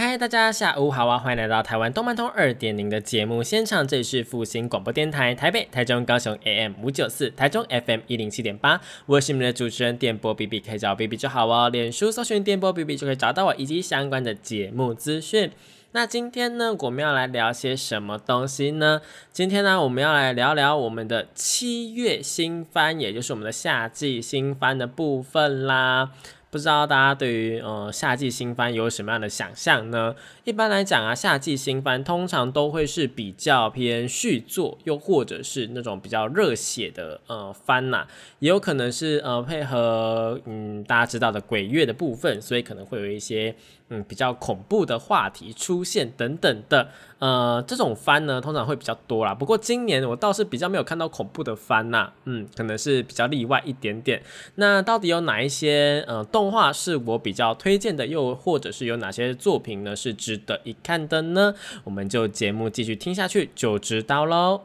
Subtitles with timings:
[0.00, 1.18] 嗨，大家下午好啊！
[1.18, 8.80] 欢迎来到台湾动漫通二点零的节目现场，这里是复兴广播电台台北、台中、高雄 AM 五九四，台中 FM 一零七点八。
[9.06, 11.68] 我是你们的主持人电波 B B，可以找 B B 就好哦。
[11.68, 15.50] 脸书搜寻电波 B B 就可以找到我以及相关的节目资讯。
[15.90, 19.00] 那今天呢，我们要来聊些什么东西呢？
[19.32, 26.10] 今天呢，我们要来聊聊我们的七月新番，也就是我们的夏季新番的部分啦。
[26.50, 30.14] 不知道大家对于呃夏季新番有什么样的想象呢？
[30.48, 38.06] 一般来讲啊，夏季新番通常都会是比较偏续作，又或者是那种比较热血的呃番呐，
[38.38, 43.54] 也有可能是呃配合嗯大家知道的鬼月的部分，所以可能会有一些。
[43.90, 46.90] 嗯，比较恐怖的话题出现等等的，
[47.20, 49.34] 呃，这种番呢通常会比较多啦。
[49.34, 54.22] 不过今年我倒是比较没有看到恐怖的番呐，嗯，可能是比较例外一点点。
[54.56, 61.54] 那到底有哪一些呃动画是我比较推荐的，又或者是有哪些作品呢是值得一看的呢？
[61.84, 64.62] 我们就节目继续听下去就知道喽。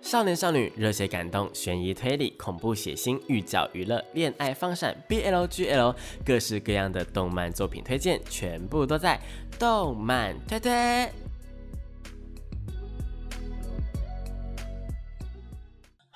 [0.00, 9.20] 少年少女、热血感动、悬疑推理、恐怖血腥、寓教娱乐、恋爱放闪、BLGL，各式各样的动漫作品推荐，全部都在
[9.58, 11.27] 动漫推推。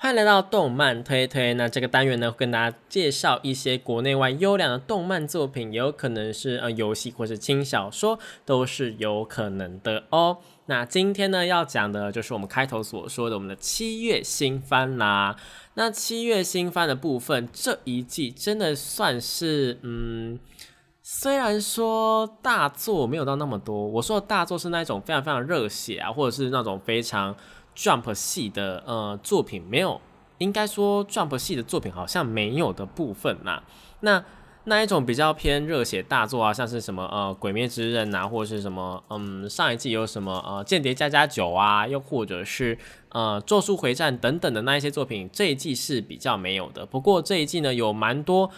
[0.03, 1.53] 欢迎来到动漫推推。
[1.53, 10.39] 那这个单元呢，会跟大家介绍一些国内外优良的动漫作品，也有可能是呃游戏或是轻小说，都是有可能的哦。
[10.65, 15.37] 那今天呢，要讲的就是我们开头所说的我们的七月新番啦。
[15.75, 20.37] 那七月新番的部分，这一季真的算是，嗯，
[21.01, 27.33] 虽然说大作没有到那么多，我说的大作是那种非常非常热血啊，或者是那种非常
[27.75, 29.99] jump 系的呃作品，没有，
[30.37, 33.61] 应该说 jump 系的作品好像没有的部分呐。
[34.01, 34.23] 那
[34.65, 42.77] 那一种比较偏热血大作啊，像是什么呃《鬼灭之刃》啊，或者是什么嗯上一季有什么呃《间谍加加九》啊，又或者是
[43.09, 46.85] 呃《咒术回战》等等的那一些作品，这一季是比较没有的。
[46.85, 48.49] 不过这一季呢，有蛮多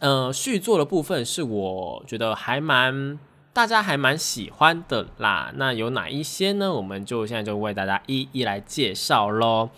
[0.00, 3.16] 呃续作的部分，是我觉得还蛮
[3.58, 5.50] 大家还蛮喜欢的啦。
[5.56, 6.72] 那有哪一些呢？
[6.72, 9.70] 我们就现在就为大家一一来介绍喽。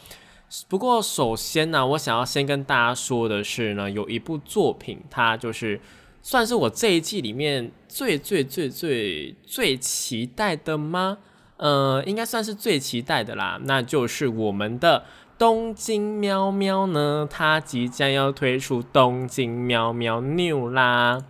[0.69, 5.81] 不过，首先呢，我想要先跟大家说的是呢，有一部作品，它就是
[6.21, 11.17] 算是我这一季里面最最最最最期待的吗？
[11.57, 13.59] 呃，应该算是最期待的啦。
[13.65, 15.05] 那就是我们的
[15.39, 21.25] 东京喵喵呢，它即将要推出东京喵喵 New 啦。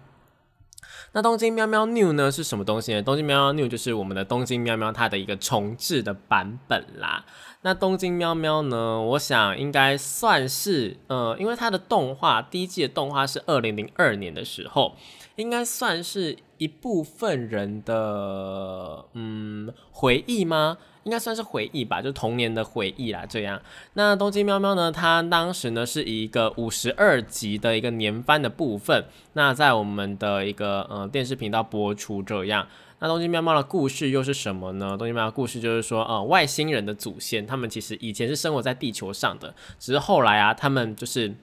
[1.13, 3.03] 那东京喵喵 New 呢是什么东西呢？
[3.03, 7.25] 东京喵喵 New 就是我们的东京喵喵它的一个重置的版本啦。
[7.63, 9.03] 那东京喵喵呢？
[9.03, 14.95] 我想应该算是，呃，因为它的动画第一季的动画是二零零二年的时候，
[15.35, 20.79] 应该算是一部分人的嗯回忆吗？
[21.05, 23.25] 应该算是回忆吧，就童年的回忆啦。
[23.29, 23.61] 这样，
[23.95, 24.93] 那东京喵喵呢？
[24.93, 32.67] 它当时呢是一个五十二集的一个年番的部分，那在我们的一个呃电视频道播出这样。
[33.03, 34.95] 那东京喵喵的故事又是什么呢？
[34.99, 41.35] 东京喵喵故事就是说，呃，外星人的祖先，他们其实以前是生活在地球上的，只是后来啊，他们就是，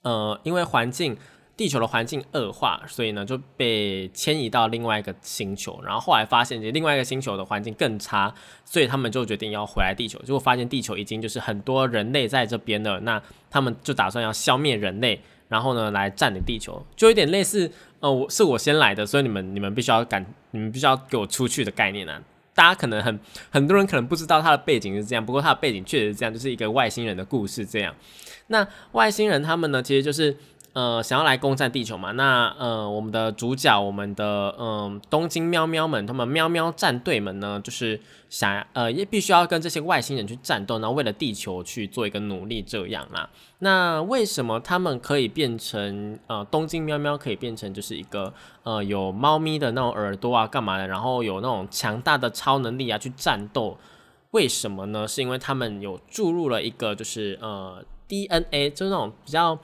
[0.00, 1.14] 呃，因为环境，
[1.56, 8.34] 地球的环境恶化，所以呢就被迁移到另外一个星球，然后后来发现这另外一个星球的环境更差，
[8.64, 15.20] 所以他们就决定要回来地球，结果发现地球已经就是很多人类在这边了，那他们就打算要消灭人类。
[15.48, 22.20] 然后呢，来占领地球，就有点类似，呃，我是我先来的，所以你们你们必须要赶，你们必须要给我出去的概念啊。
[22.52, 27.94] 大家可能很很多人可能不知道它的背景是这样，不过它的背景确实是这样，就是一个外星人的故事这样。
[28.48, 30.36] 那外星人他们呢，其实就是。
[30.76, 32.12] 呃，想要来攻占地球嘛？
[32.12, 43.26] 那呃，我们的主角，我们的嗯，东京喵喵们，他们喵喵战队们呢，就是想呃，也必须要跟这些外星人去战斗，然后为了地球去做一个努力，这样啦。
[43.60, 48.30] 那为什么他们可以变成呃，东京喵喵可以变成就是一个
[48.62, 50.86] 呃，有猫咪的那种耳朵啊，干嘛的？
[50.86, 53.78] 然后有那种强大的超能力啊，去战斗？
[54.32, 55.08] 为什么呢？
[55.08, 59.58] 是因为他们有注入了一个就是呃，DNA，就是那种比较。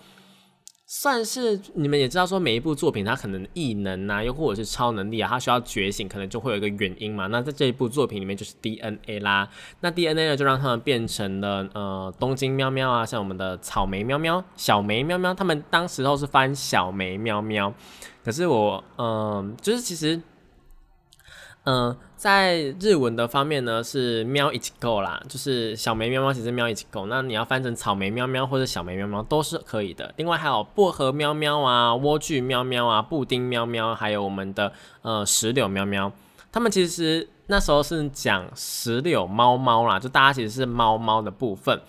[0.94, 7.29] 算是你们也知道，说每一部作品它可能异能啊，又或者是超能力啊，它需要觉醒，可能就会有一个原因嘛。
[7.29, 9.49] 那在这一部作品里面就是 DNA 啦，
[9.81, 17.73] 那 DNA 呢就让他们变成了呃东京喵喵啊，像我们的草莓喵喵、小莓喵喵，他们当时候是翻小莓喵喵，
[18.23, 20.21] 可是我嗯，就是其实。
[21.65, 27.06] 嗯，在日文的方面呢，是喵一起够啦，就是小梅喵喵其实喵一起够。
[27.06, 30.14] 那你要翻成草莓喵喵或者小梅喵喵都是可以的。
[30.19, 36.12] 另外还有薄荷喵喵啊、莴苣喵喵啊、布丁喵喵，还有我们的呃石榴喵喵，
[36.52, 41.80] 他们其实那时候是讲石榴猫猫啦，就大家其实是猫猫的部分。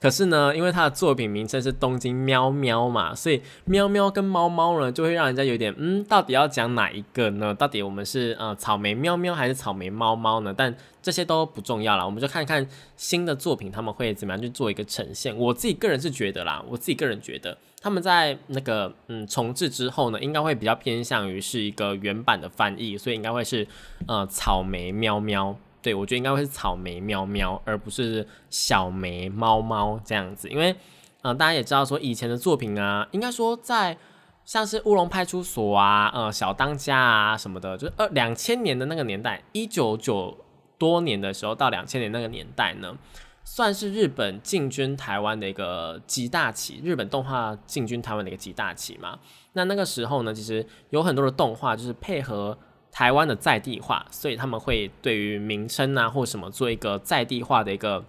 [0.00, 7.54] 可是呢，因为他的作品名称是东京喵喵嘛，所以喵喵跟猫猫呢，就会让人家有点嗯，到底要讲哪一个呢？
[7.54, 10.54] 到底我们是呃草莓喵喵还是草莓猫猫呢？
[10.56, 12.66] 但这些都不重要了，我们就看看
[12.96, 15.36] 新的作品他们会怎么样去做一个呈现。
[15.36, 23.68] 我自己个人是觉得啦，我自己个人觉得他们在那个嗯重置之后呢，应该会比较偏向于是一个原版的翻译，所以应该会是
[24.06, 25.54] 呃草莓喵喵。
[25.82, 30.48] 对，我觉得应该会是草莓喵喵，而不是小梅猫猫这样子。
[30.48, 30.76] 因为，
[31.22, 33.96] 嗯，大家也知道说以前的作品啊，应该说在
[34.44, 40.36] 像是乌龙派出所啊、呃小当家啊什么的，就是二两千年的那个年代，一九九
[40.76, 42.94] 多年的时候到两千年那个年代呢，
[43.42, 49.18] 算是日本进军台湾的一个极大期，日本动画进军台湾的一个极大期嘛。
[49.54, 52.58] 那那个时候呢，其实有很多的动画就是配合。
[52.92, 58.04] 台湾的在地化，所以他们会对于名称啊或什么做一个在地化的一个，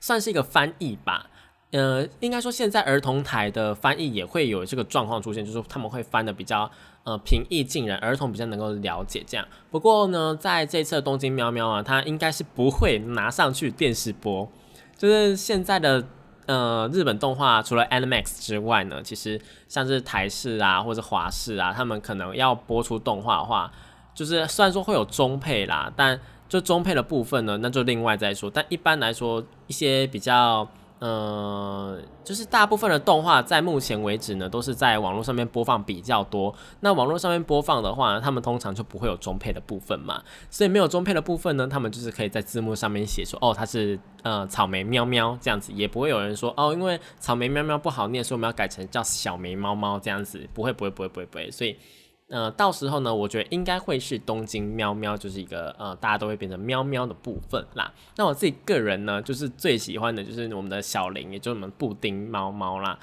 [0.00, 1.28] 算是一个翻译吧。
[1.72, 6.70] 呃，应该说现在儿童台的翻译也会有这个状况出现，就是他们会翻的比较
[7.04, 9.46] 呃平易近人，儿童比较能够了解这样。
[9.70, 14.50] 不过呢，在这次东京喵喵啊，它应该是不会拿上去电视播，
[14.96, 16.06] 就是现在的。
[16.50, 23.70] 呃，日本动画除了 Animax 之外呢，其实像是台视啊或者华视啊，他们可能要播出动画的话，
[24.12, 26.18] 就是虽然说会有中配啦，但
[26.48, 28.50] 就中配的部分呢，那就另外再说。
[28.50, 30.66] 但一般来说，一些比较。
[31.00, 36.54] 呃，就是大部分的动画在目前为止呢，都是在网络上面播放比较多。
[36.80, 40.22] 那网络上面播放的话，他们通常就不会有中配的部分嘛。
[40.50, 51.76] 所以没有中配的部分呢，他们就是可以在字幕上面写说，哦，它是呃草莓喵喵这样子，也不会有人说哦，因为草莓喵喵不好念，所以我们要改成叫小梅猫猫这样子，不会不会不会不会不会，所以。
[52.30, 57.92] 呃，到时候呢，我觉得应该会是东京喵喵，就是一个呃，大家都会变成喵喵的部分啦。
[58.16, 62.98] 那我自己个人呢，就是最喜欢的就是我们的小林，也就是我们布丁猫猫啦。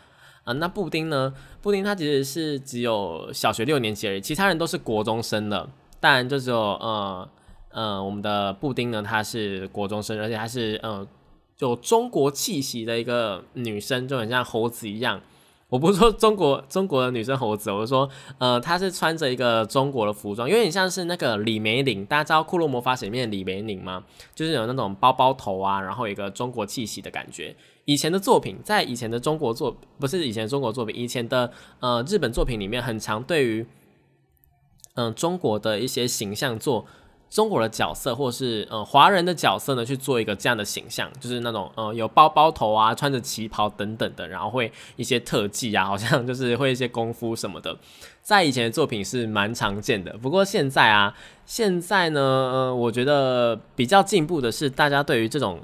[0.46, 5.70] 啊，那布丁呢，布丁他其实是只有小学六年级而已，其他人都是国中生的。
[6.00, 7.30] 但就只有呃
[7.72, 11.06] 呃，我们的布丁呢，她是国中生，而且她是呃
[11.60, 15.20] 有中国气息的一个女生，就很像猴子一样。
[15.70, 24.06] 我不是说中国中国的女生猴子，我是说，呃，她是穿着一个中国的服装，有点像是那个李梅玲，大家知道《库洛魔法使》里面的李梅玲吗？
[24.34, 27.54] 就是有那种包包头啊，然后一个中国气息的感觉。
[27.84, 33.66] 以前的作品，在以前的中国作，不是以前中国作品，以前的呃日本作品里面，很常对于
[34.96, 36.86] 嗯中国的一些形象做。
[37.30, 47.78] 中国的角色，或是呃华人的角色呢，去做一个这样的形象，就是那种呃有包包头啊，穿着旗袍等等的，然后会一些特技啊，好像 就是会一些功夫什么的，
[48.22, 50.18] 在以前的作品是蛮常见的。
[50.18, 51.14] 不过现在啊，
[51.46, 55.60] 现在呢，呃，我觉得比较进步的是，大家对于这种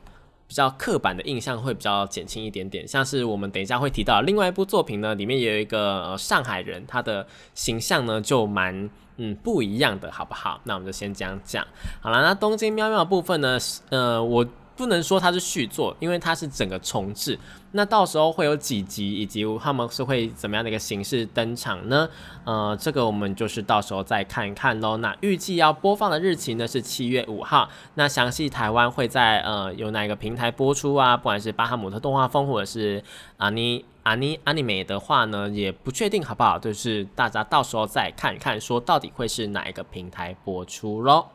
[0.48, 2.86] 比较刻板的印象会比较减轻一点点。
[2.86, 8.90] 像是我们等一下会提到另外一部作品呢，里面也有一个上海人，他的形象呢就蛮。
[9.18, 10.60] 嗯，不一样的，好不好？
[10.64, 11.66] 那我们就先这样讲
[12.02, 12.22] 好了。
[12.22, 13.58] 那东京喵喵的部分呢？
[13.90, 17.38] 呃，我不能说它是续作，因为它是整个重置。
[17.72, 22.08] 那到时候会有几集，以及他们是会怎么样的一个形式登场呢？
[22.46, 24.98] 呃，这个我们就是到时候再看一看喽。
[24.98, 27.68] 那预计要播放的日期呢是七月五号。
[27.96, 31.18] 那详细台湾会在呃有哪个平台播出啊？
[31.18, 33.04] 不管是巴哈姆特动画风，或者是
[33.38, 33.86] 啊你。
[34.04, 41.28] 阿尼阿尼美的话呢，也不确定好不好，就是大家到时候再看一看，说到底会是哪一个平台播出喽。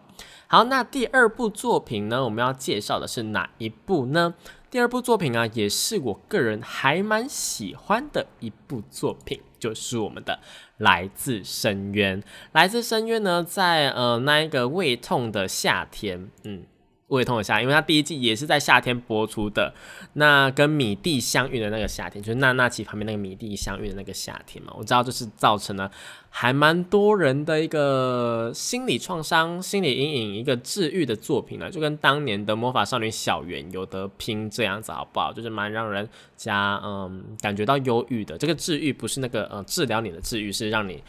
[0.51, 4.33] 好，那第二部作品呢，我们要介绍的是哪一部呢？
[4.71, 10.41] 第二部作品啊，也是我个人还蛮喜欢的一部作品，就是我们的
[10.79, 12.23] 《来自深渊》。
[12.53, 16.65] 《来自深渊》呢，在呃那一个胃痛的夏天，嗯。
[17.09, 19.75] 胃痛的夏，因为它第一季也是在夏天播出的。
[20.15, 25.91] 那跟米蒂相遇的那个夏天，就是娜娜奇旁边那个米蒂相遇的那个夏天嘛，我知道就是造成了
[26.31, 35.33] 还蛮多人的一个心理创伤、心理阴影，一个治愈的作品了，就跟当年的魔法少女小圆有得拼这样子，好不好？
[35.33, 38.37] 就是蛮让人家嗯感觉到忧郁的。
[38.37, 41.03] 这个治愈不是那个呃治疗你的治愈，是让你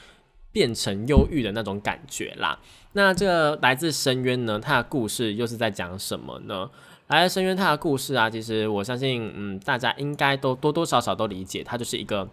[0.51, 2.59] 变成忧郁的那种感觉啦。
[2.93, 4.59] 那这个来自深渊呢？
[4.59, 6.69] 它的故事又是在讲什么呢？
[7.07, 12.29] 来自深渊，它的故事啊，其实我相信，嗯，大家应该都多多少少都理解，它就是一个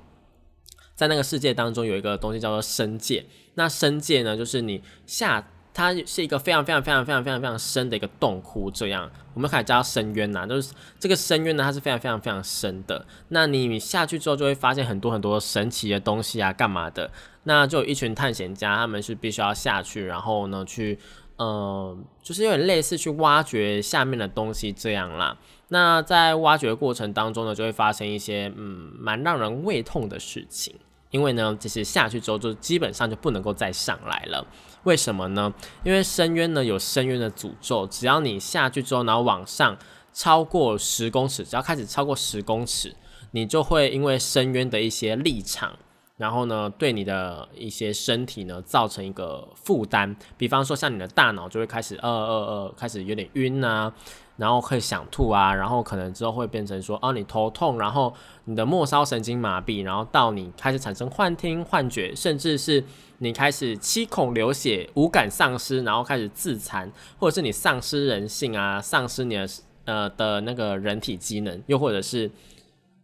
[0.94, 3.26] 在那个世界当中有一个东西叫做深界。
[3.54, 10.46] 那深界呢，就是你下，它是一个非常非常非常非常非常非常深的一个洞窟，这样我们可以叫深渊呐。
[10.46, 13.04] 就是这个深渊呢，它是非常非常非常深的。
[13.28, 17.10] 那你下去之后，就会发现很多很多神奇的东西啊，干嘛的？
[17.42, 20.98] 那就有一群探险家，他们是必须要下去，然后呢，去，
[21.36, 25.36] 呃，就是有点类似去挖掘下面的东西这样啦。
[25.68, 30.74] 那在挖掘过程当中呢，就会发生一些嗯，蛮让人胃痛的事情。
[31.10, 34.46] 因为呢，其实下去之后就基本上就不能够再上来了。
[34.84, 35.52] 为什么呢？
[35.82, 39.76] 因为深渊呢有深渊的诅咒，只要你下去之后，然后往上
[40.12, 42.94] 超过十公尺，只要开始超过十公尺，
[43.32, 45.76] 你就会因为深渊的一些立场。
[46.16, 53.92] 然后呢，对你的一些身体呢造成一个负担，比方说像你的大脑就会开始呃呃呃，开始有点晕啊，
[54.36, 58.12] 然后会想吐啊，然后可能之后会变成说，哦，你头痛，然后
[58.44, 62.84] 你的末梢神经麻痹，然后到你开始产生幻听、幻觉，甚至是
[63.18, 69.48] 你开始七孔流血、五感丧失，然后开始自残，或者是你丧失人性啊，丧失你的
[69.86, 72.30] 呃的那个人体机能，又或者是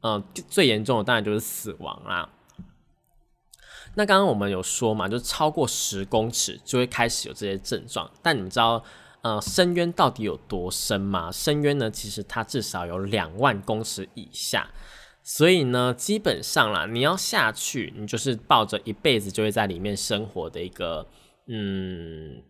[0.03, 2.29] 呃最严重的当然就是死亡啦。
[3.95, 8.11] 那刚刚我们有说嘛，就超过十公尺就会开始有这些症状。
[8.23, 8.83] 但你们知道，
[9.23, 11.31] 呃，深渊到底有多深吗？
[11.31, 14.69] 深渊呢，其实它至少有两万公尺以下。
[15.23, 21.07] 所以呢，基本上啦，你要下去，你就是抱着一辈子就会在里面生活的一个，
[21.47, 22.43] 嗯，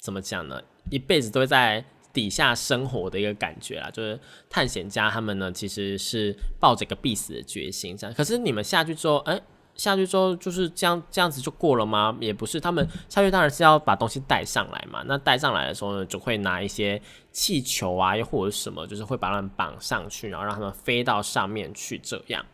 [0.00, 0.60] 怎么讲呢？
[0.90, 3.88] 一辈子都会在底下生活的一个感觉啦。
[3.90, 4.18] 就是
[4.50, 8.12] 探险家他们呢，其实是抱着一个必死的决心这样。
[8.14, 9.40] 可是你们下去之后，哎。
[9.76, 12.16] 下去之后就是这样，这样子就过了吗？
[12.20, 15.02] 也不是，他们下去当然是要把东西带上来嘛。
[15.06, 21.98] 那带上来的时候呢，就会拿一些气球啊，又或者什么，就是会把他们绑上去，然后让他们飞到上面去。
[21.98, 22.44] 这样，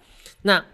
[0.43, 0.64] 那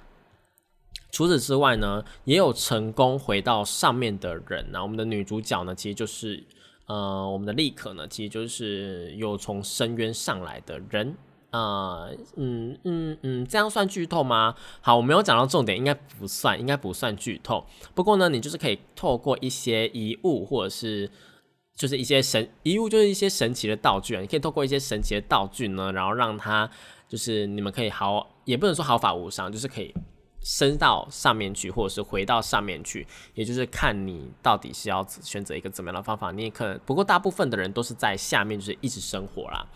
[1.11, 4.83] 除此之外呢，也有成功回到上面的人呢。
[4.83, 6.43] 我们的女主角呢，其实就是
[6.87, 11.15] 呃，我们的立可呢，其实就是有从深渊上来的人。
[11.51, 14.55] 呃，嗯嗯嗯，这样算剧透吗？
[14.83, 17.65] 好，我没有讲到重点，应该不算，应该不算剧透。
[17.95, 21.11] 不过呢，你就是可以透过一些遗物，或者是
[21.75, 26.71] 就是一些神遗物，就是一些神奇的道具啊，你可以透过一些神奇的道具呢，然后让它
[27.09, 29.95] 就是你们可以毫也不能说毫发无伤，就是可以
[30.43, 36.31] 升到上面去，或者是回到上面去，也就是看你到底是要选择一个怎么样的方法。
[36.31, 39.67] 你也可能，不过大部分的人都是在下面，就是一直生活啦。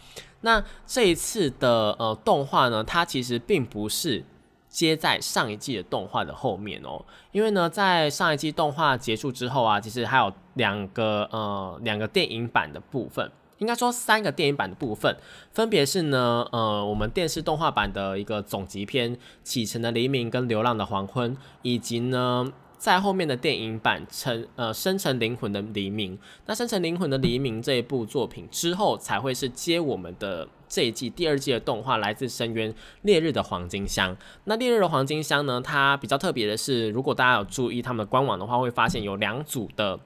[0.43, 4.23] 那这一次的呃动画呢，它其实并不是
[4.69, 15.17] 接在上一季的动画的后面哦，因为呢，在上一季动画结束之后啊，其实还有两个呃两个电影版的部分，应该说三个电影版的部分，
[15.53, 22.53] 分别是呢呃我们电视动画版的一个总集篇《启程的黎明》跟《流浪的黄昏》，以及呢。
[22.83, 34.13] 在后面的电影版《成呃生成灵魂的黎明》，那《生成灵魂的黎明》这一部作品之后，才会是接我们的这一季第二季的动画，来自深渊《烈日的黄金箱》。
[34.47, 40.01] 那《烈日的黄金箱》呢，它比较特别的是，如果大家有注意他们的官网的话，会发现有两组的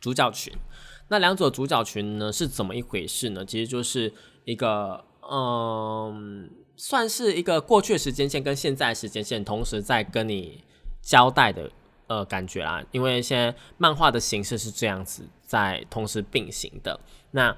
[0.00, 0.52] 主角群。
[1.08, 3.42] 那两组主角群呢，是怎么一回事呢？
[3.42, 4.12] 其实就是
[4.44, 10.62] 一个嗯，算是一个过去时间线跟现在时间线同时在跟你。
[11.02, 11.70] 交代的
[12.06, 16.98] 呃感觉啦，因为现在漫画的形式是这样子在同时并行的，
[17.32, 17.56] 那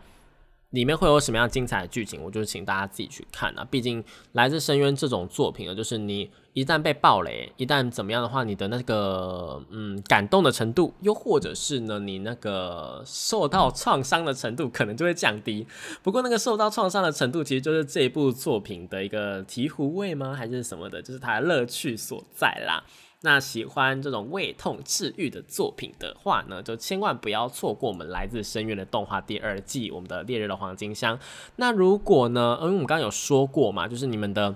[0.71, 3.67] 里面会有什么样精彩的剧情，我就请大家自己去看啊。
[3.71, 15.67] 毕竟来自深渊这种作品呢，就是你一旦被暴雷，一旦怎么样的话，你的那个嗯感动的程度，又或者是呢你那个受到创伤的程度，可能就会降低。
[16.03, 20.35] 不过那个受到创伤的程度，其实就是这一部作品的一个醍醐味吗？
[20.35, 21.03] 还是什么的？
[21.03, 22.83] 就是它的乐趣所在啦。
[23.25, 31.19] 那喜欢这种胃痛治愈的作品的话呢，就千万不要错过我们来自深渊的动画第二季，我们的烈日的黄金箱。
[31.57, 34.55] 那如果呢，因为我们刚刚有说过嘛，就是你们的，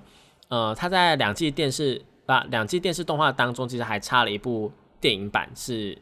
[0.48, 5.96] 呃，它在两季电视啊两季电视动画当中，其实还差了一部电影版，是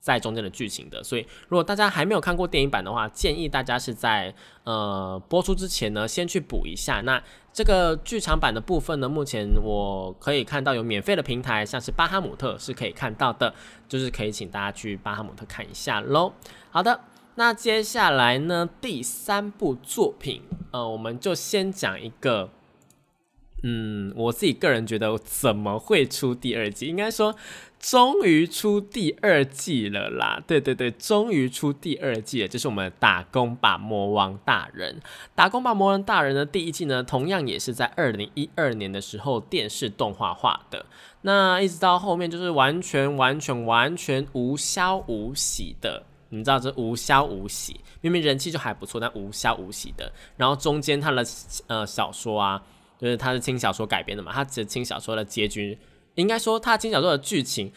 [0.00, 7.02] 在中间的剧情的，所以如果大家还没有看过电影版的话，建议大家是在呃播出之前呢，先去补一下。
[7.02, 13.54] 那这个剧场版的部分呢，目前我可以看到有免费的平台，像是巴哈姆特是可以看到的，
[13.86, 16.32] 就是可以请大家去巴哈姆特看一下喽。
[16.70, 17.00] 好的，
[17.34, 22.48] 那接下来呢，第三部作品，呃，我们就先讲一个。
[23.62, 26.86] 嗯，我自己个人觉得怎么会出第二季？
[26.86, 27.36] 应该说，
[27.78, 30.42] 终于出第二季了啦！
[30.46, 35.00] 对对对，终于出第二季了，就是我们打工吧魔王大人。
[35.34, 40.86] 打工吧魔王大人的第一季呢，同样也是在二零一二年的时候电视动画化的。
[41.20, 50.10] 那一直到后面就是完全完全完全无消无息的，你知道这无消无息，明明人气就还不错，但无消无息的。
[50.38, 51.22] 然后中间他的
[51.66, 52.62] 呃小说啊。
[53.00, 55.78] 就是它是轻小说改编的嘛，它只轻小说的结局，
[56.16, 57.72] 应该说它轻小说的剧情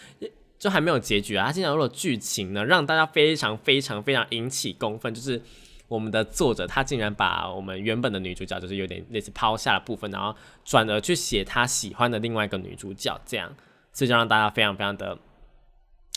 [0.59, 1.45] 就还没有结局啊。
[1.45, 5.41] 它轻小说的剧情呢，让大家非常非常非常引起公愤，就是
[5.87, 13.49] 我们的作者他竟然把我们原本的女主角，就是有点类似抛下了部分，然后转而去写他喜欢的另外一个女主角，这样，
[13.93, 15.17] 所以就让大家非常非常的，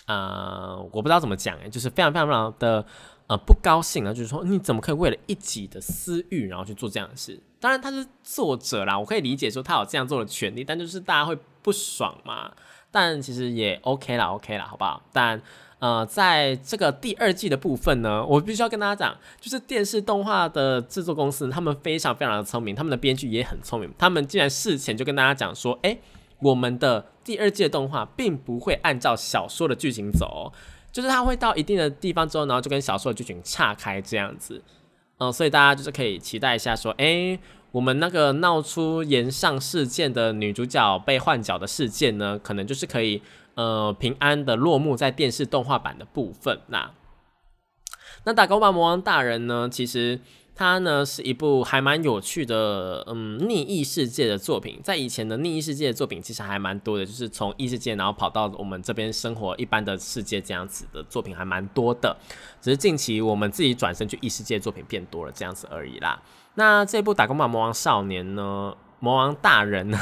[0.07, 2.85] 呃，我不知道怎么讲哎，就是非常非常非常的。
[3.29, 7.37] 呃，不高兴啊，就是说你怎么可以为了一己的私欲，然后去做这样的事？
[7.67, 12.53] 当然他是作者啦，我可以理解说他有这样做的权利，但就是大家会不爽嘛。
[12.93, 15.03] 但其实也 OK 啦，OK 啦，好不好？
[15.13, 15.43] 但
[15.81, 25.99] 呃，在这个第二季的部分呢，我必须要跟大家讲，就是电视动画的制作公司，他们非常非常的聪明，他们的编剧也很聪明，他们竟然事前就跟大家讲说，哎，
[26.39, 30.53] 我们的第二季的动画并不会按照小说的剧情走。
[30.93, 34.63] 就是他会到一定的地方之后，然后就跟小说的剧情岔开这样子，
[35.19, 37.39] 嗯，所以大家就是可以期待一下，说，哎，
[37.71, 43.23] 我们那个闹出岩上事件的女主角被换角的事件呢，可能就是可以，
[43.55, 46.61] 呃，平安的落幕在电视动画版的部分。
[46.69, 46.93] 那，
[48.25, 50.21] 那打工吧魔王大人呢，其实。
[50.59, 54.81] 它呢是一部还蛮有趣的，嗯，逆异世界的作品。
[54.83, 62.17] 在以前的逆异世界的作品其实还蛮多的，就是从异世界然后跑到我们这边生活一般的世界这样子的作品还蛮多的。
[62.63, 66.23] 只是近期我们自己转身去异世界作品变多了这样子而已啦。
[66.55, 69.99] 那这部《打工吧魔王少年》呢，魔王大人呢，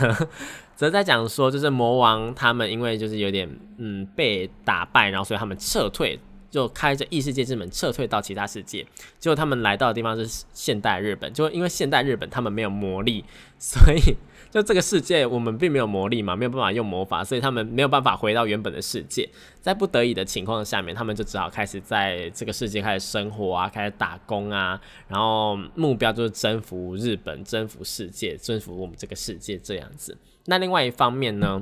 [0.76, 6.20] 则在讲说，就是魔王他们因为就是有点嗯被打败，然后所以他们撤退。
[6.54, 8.86] 就开着异世界之门撤退到其他世界，
[9.18, 11.32] 结果他们来到的地方是现代日本。
[11.34, 13.24] 就因为现代日本他们没有魔力，
[13.58, 13.98] 所以
[14.52, 19.28] 就这个世界我们并没有魔力嘛，没有办法用魔法，所以他们没有办法回到原本的世界。
[19.60, 30.16] 在不得已的情况下面，他们就只好开始在这个世界开始生活啊，开始打工啊，然后目标就是征服日本、征服世界、征服我们这个世界这样子。
[30.44, 31.60] 那另外一方面呢？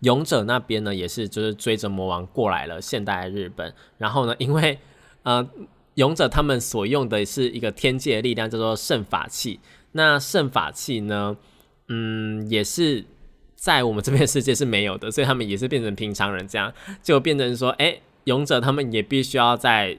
[0.00, 2.80] 勇者那边呢，也是就是追着魔王过来了。
[2.80, 4.78] 现代日本，然后呢， 因为
[5.22, 5.48] 呃，
[5.94, 9.60] 勇者他们所用的是一个天界的力量，叫做圣法器。
[9.92, 11.36] 那圣法器呢，
[11.88, 13.04] 嗯，也是
[13.54, 19.98] 在我们这边世界是没有的，所以他们也是变成平常人，这样就变成说，哎，勇者他们也必须要在。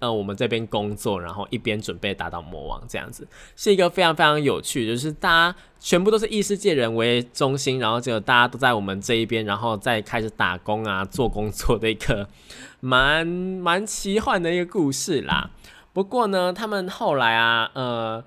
[0.00, 12.28] 呃，我们这边工作，然后一边准备打倒魔王，这样子是一个非常非常有趣，就是大家全部都是异世界人为中心，然后就大家都在我们这一边，然后再开始打工啊，做工作的一个
[12.80, 15.50] 蛮蛮奇幻的一个故事啦。
[15.92, 18.24] 不过呢，他们后来啊，呃。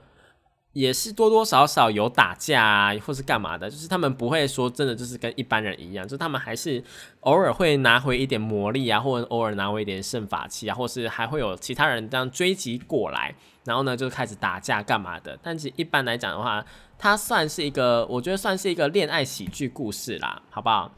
[0.74, 6.82] 也是多多少少有打架啊，或是干嘛的，就是他们不会说真的就是跟一般人一样，就他们还是
[7.22, 15.38] 偶尔会拿回一点魔力啊，或者偶尔拿回一点圣法器啊，或是还会有其他人这样追击过来，然后呢就开始打架干嘛的。
[15.44, 16.66] 但是一般来讲的话，
[16.98, 20.94] 它算是一个，我觉得算是一个恋爱喜剧故事啦，好不好？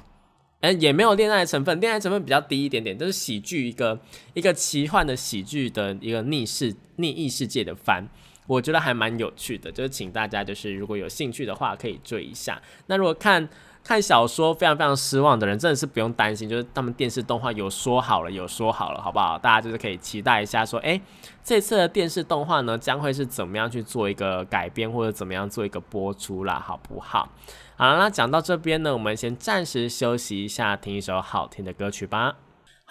[0.62, 4.00] 哎，也没有恋爱成分，恋爱成分比较低一点点，就是喜剧一个
[4.36, 8.08] 一个奇幻的喜剧的一个逆世逆异世界的番。
[8.47, 12.62] 我觉得还蛮有趣的，就是请大家就是如果有兴趣的话，可以追一下。
[12.88, 13.47] 那如果看
[13.84, 19.38] 看小说非常非常失望的人，真的是不用担心，就是他们电视动画有说好了，有说好了，好不好？
[19.38, 20.99] 大家就是可以期待一下，说哎，
[21.43, 27.27] 这次的电视动画呢，将会是怎么样去做一个改编，或者怎么样做一个播出啦，好不好？
[27.75, 32.36] 好了，那讲到这边呢，我们先暂时休息一下，听一首好听的歌曲吧。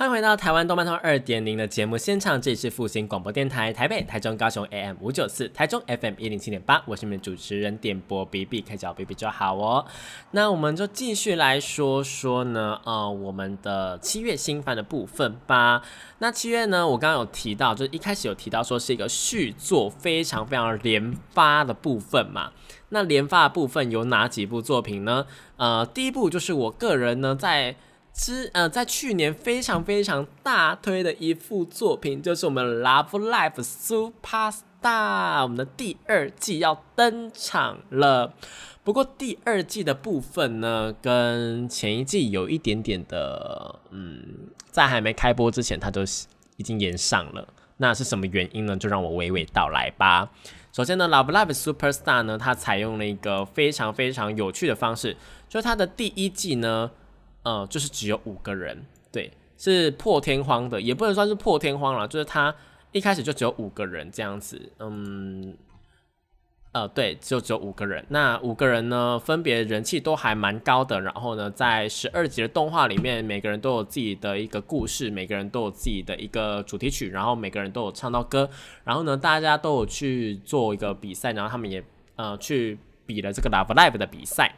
[0.02, 9.86] 欢迎回到台湾动漫通二点零的节目现场，这里是复兴广播电台台北、台中、高雄 AM 五九四，台中 FM 一零七点八，我是你们主持人点播 B B，开脚 B B 就好哦。
[10.32, 15.82] 那我们就继续来说说呢，呃，我们的七月新番的部分吧。
[16.18, 22.50] 那七月呢，我刚刚有提到，就是一开始有提到说是一个续作，非常非常连发的部分嘛。
[22.88, 25.24] 那连发的部分有哪几部作品呢？
[25.58, 27.76] 呃，第一部就是我个人呢在。
[28.14, 38.34] 之呃，在去年非常非常大推的一幅作品，就是我们《Love Life Super Star》，我们的第二季要登场了。
[38.84, 44.22] 不过第二季的部分呢，跟前一季有一点点的，嗯，
[44.70, 46.02] 在还没开播之前，它就
[46.56, 47.48] 已经延上了。
[47.78, 48.76] 那是什么原因呢？
[48.76, 50.30] 就让我娓娓道来吧。
[50.70, 55.16] 首先呢，《Love Life Super Star》呢，它采用了一个非常非常有趣的方式，
[55.48, 56.90] 就是它的第一季呢。
[57.42, 62.54] 呃，就是只有五个人，对，是破天荒的，也不能算是破天荒了，就是他
[62.92, 65.56] 一开始就只有五个人这样子，嗯，
[66.72, 68.04] 呃，对，就只有五个人。
[68.08, 71.00] 那五个人呢，分别人气都还蛮高的。
[71.00, 78.48] 然后呢，在十二集的动画里面，每个人都有自己的一个故事，每个人都有自己的一个主题曲，然后每个人都有唱到歌。
[78.84, 81.84] 然后呢，大家都有去做一个比赛，然后他们也
[82.16, 84.54] 呃去比了这个 Love Live 的比赛。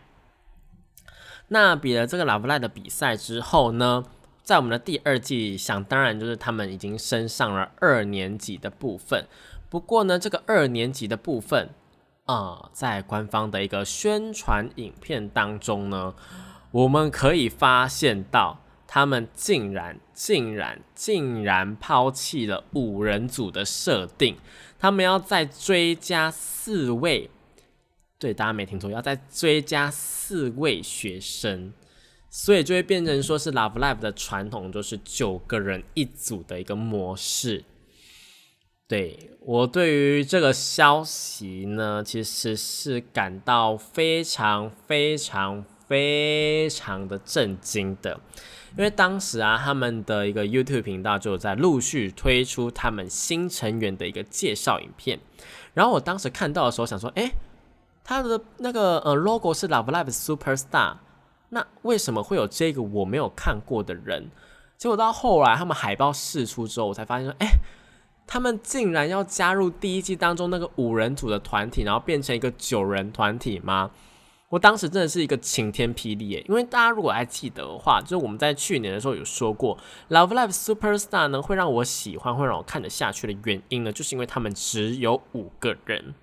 [1.49, 4.05] 那比了这个 Love Live 的比赛之后呢，
[4.43, 9.27] 在我们的第二季，想当然就是他们已经升上了二年级的部分。
[9.69, 11.71] 不过呢，这个二年级的部分
[12.25, 16.15] 啊，在官方的一个宣传影片当中呢，
[16.71, 24.37] 我们可以发现到，他们竟然、竟然、竟然抛弃了五人组的设定，
[24.79, 27.31] 他们要再追加四位。
[28.25, 31.75] 对，大家没听错，要再追加四位学生，
[32.31, 37.63] 所以就会变成说是 Love Live 的传统，就是九个人一组的一个模式。
[38.89, 48.19] 对我对于这个消息呢，其实是感到非常非常非常的震惊的，
[48.79, 55.21] 因为当时啊，他们的一个 YouTube 频道就在陆续推出他们新成员的一个介绍影片，
[55.75, 57.31] 然后我当时看到的时候想说，哎。
[58.05, 60.99] 他的那个呃 logo 是 Love Live Super Star，
[61.49, 64.31] 那为什么会有这个我没有看过的人？
[64.77, 67.49] 结果到后来他们海报释出之后，我才发现说，哎，
[68.27, 73.91] 他们竟然要加入第一季当中那个五人组的团体，然后变成一个九人团体吗？
[74.51, 76.45] 我当时真的是一个晴天霹雳耶！
[76.49, 79.77] 因为大家如果还记得的话，就是我们在去年的时候有说过
[80.11, 86.15] ，Love Live Super Star 呢会让我喜欢，会让我看得下去的原因呢，就是因为他们只有五个人。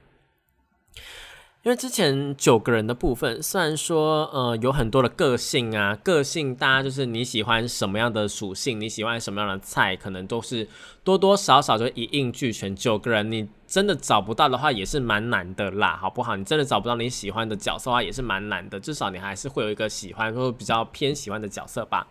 [1.64, 10.68] 因为之前九个人的部分，虽然说呃有很多的个性啊，个性大家就是你喜欢什么样的属性，你喜欢什么样的菜，可能都是
[11.04, 12.76] 多多少少就一应俱全。
[12.76, 16.36] 九个人你真的找不到的话，也是蛮难的啦，好不好？
[16.36, 18.80] 你真的找不到你喜欢的角色的话，也是蛮难的。
[18.80, 22.08] 至少你还是会有一个喜欢或者比较偏喜欢的角色吧。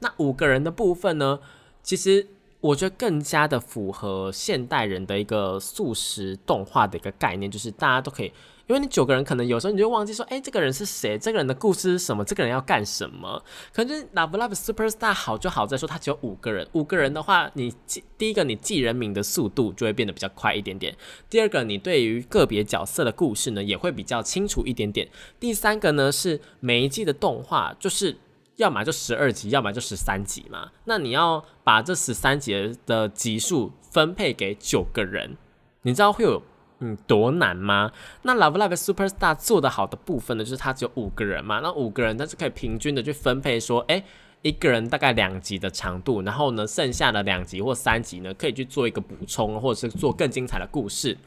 [0.00, 1.38] 那五个人的部分呢，
[1.84, 2.26] 其实
[2.60, 8.32] 我觉得更加的符合现代人的一个素食动画的一个概念，就是大家都可以。
[8.68, 11.18] 因为你九个人，可能有时候你就忘记说，哎，这个人是谁？
[11.18, 12.22] 这个人的故事是什么？
[12.22, 13.42] 这个人要干什么？
[13.72, 16.68] 可是 Love Love Super Star 好就好在说，他只有五个人。
[16.72, 20.92] 五个人的话，你记第一个，你记人名的速度就会变得比较快一点点；
[21.30, 25.08] 第二个，你对于个别角色的故事呢，也会比较清楚一点点；
[25.40, 28.18] 第三个呢，是每一季的动画就是
[28.56, 30.72] 要么就十二集，要么就十三集嘛。
[30.84, 35.38] 那你要把这十三集的集数分配给九个人，
[35.82, 36.42] 你知道会有？
[36.80, 37.90] 嗯，多难吗？
[38.22, 44.04] 那 Love Live Super Star 做的好的部分呢，就是它只有五个人嘛，那五个人它是可以平均的去分配，说，哎，
[44.42, 51.18] 一个人大概两集的长度，然后呢，剩下的两集或三集呢，可以去做一个补充，或者是做更精彩的故事。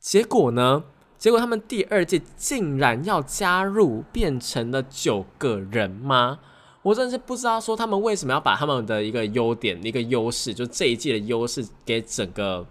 [0.00, 0.82] 结果呢，
[1.16, 6.40] 结果他们第二季竟然要加入变成了九个人吗？
[6.82, 12.66] 我真的是不知道说他们为什么要把他们的一个优点、一个优势，就这一季的优势给整个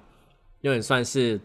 [0.59, 1.39] 有点算是。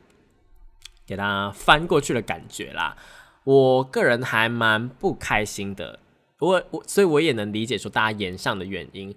[1.10, 2.96] 给他翻过去的感觉啦，
[3.42, 5.98] 我个人还蛮不开心的。
[6.38, 9.12] 我我所以我也能理解说大家延上的原因。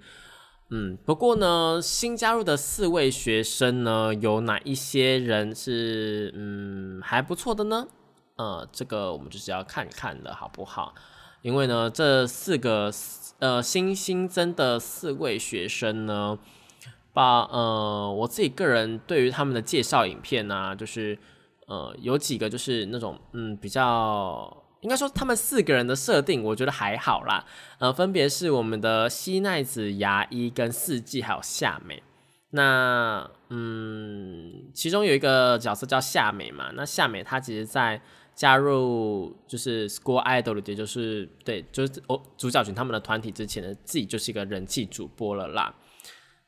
[0.71, 7.87] 嗯，不过呢，新加入的四位学生呢，有哪一些人是嗯还不错的呢？
[8.37, 10.95] 呃，这个我们就是要看看的好不好？
[11.43, 12.91] 因为呢，这四个
[13.37, 16.39] 呃新新增的四位学生呢，
[17.13, 21.19] 把呃我自己个人对于他们的介绍影片呢，就是。
[21.73, 27.43] 呃，有几个就是那种，嗯，比较应该说他们四个人的设定，我觉得还好啦。
[27.79, 32.03] 呃，分别是我们的西奈子、牙医跟四季，还有夏美。
[32.51, 36.69] 那，嗯，其中有一个角色叫夏美嘛。
[36.75, 37.99] 那夏美她其实在
[38.35, 45.73] 加入就是 School Idol，也就是对，就是哦主角群他们的团体之前呢，自己就是一个人气主播了啦。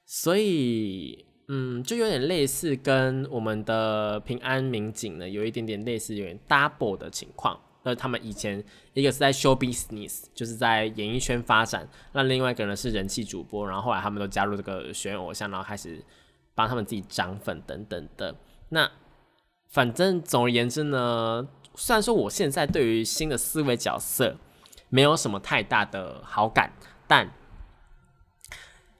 [0.06, 1.26] 所以。
[1.48, 7.60] 嗯，就有点类似跟我们的平安民警呢，有一点点类似，有点 double 的情况。
[7.84, 16.04] 那，他们以前一个是在 show business，就是在演艺圈发展，那另外一个呢是人气主播，然后后来他们都加入这个学院偶像，然后开始
[16.56, 18.36] 帮他们自己涨粉等等的。
[18.70, 18.90] 那
[19.70, 24.36] 反正总而言之呢，虽然说我现在对于新的思维角色
[24.90, 26.74] 没有什么太大的好感，
[27.08, 27.32] 但。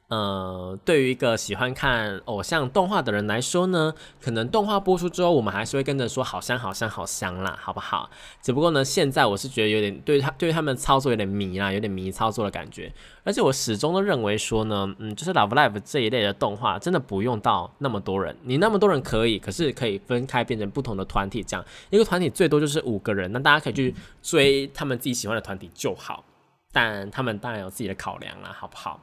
[0.08, 3.92] 呃，对于一个喜欢看偶像动画的人来说呢，
[4.22, 8.08] 可能动画播出之后，我们还是会跟着说好香好香好香啦，好不好？
[8.40, 12.94] 只不过呢，现在我是觉得有点对他对他们操作有点迷啦，有点迷操作的感觉。
[13.24, 26.24] 而且我始终都认为说呢，嗯，就是 Love Live 这一类的动画，真的不用到那么多人，你那么多人可以，可是可以分开变成不同的团体，这样一个团体最多就是五个人，那大家可以去追他们自己喜欢的团体就好。
[26.72, 29.00] 但他们当然有自己的考量啦，好不好？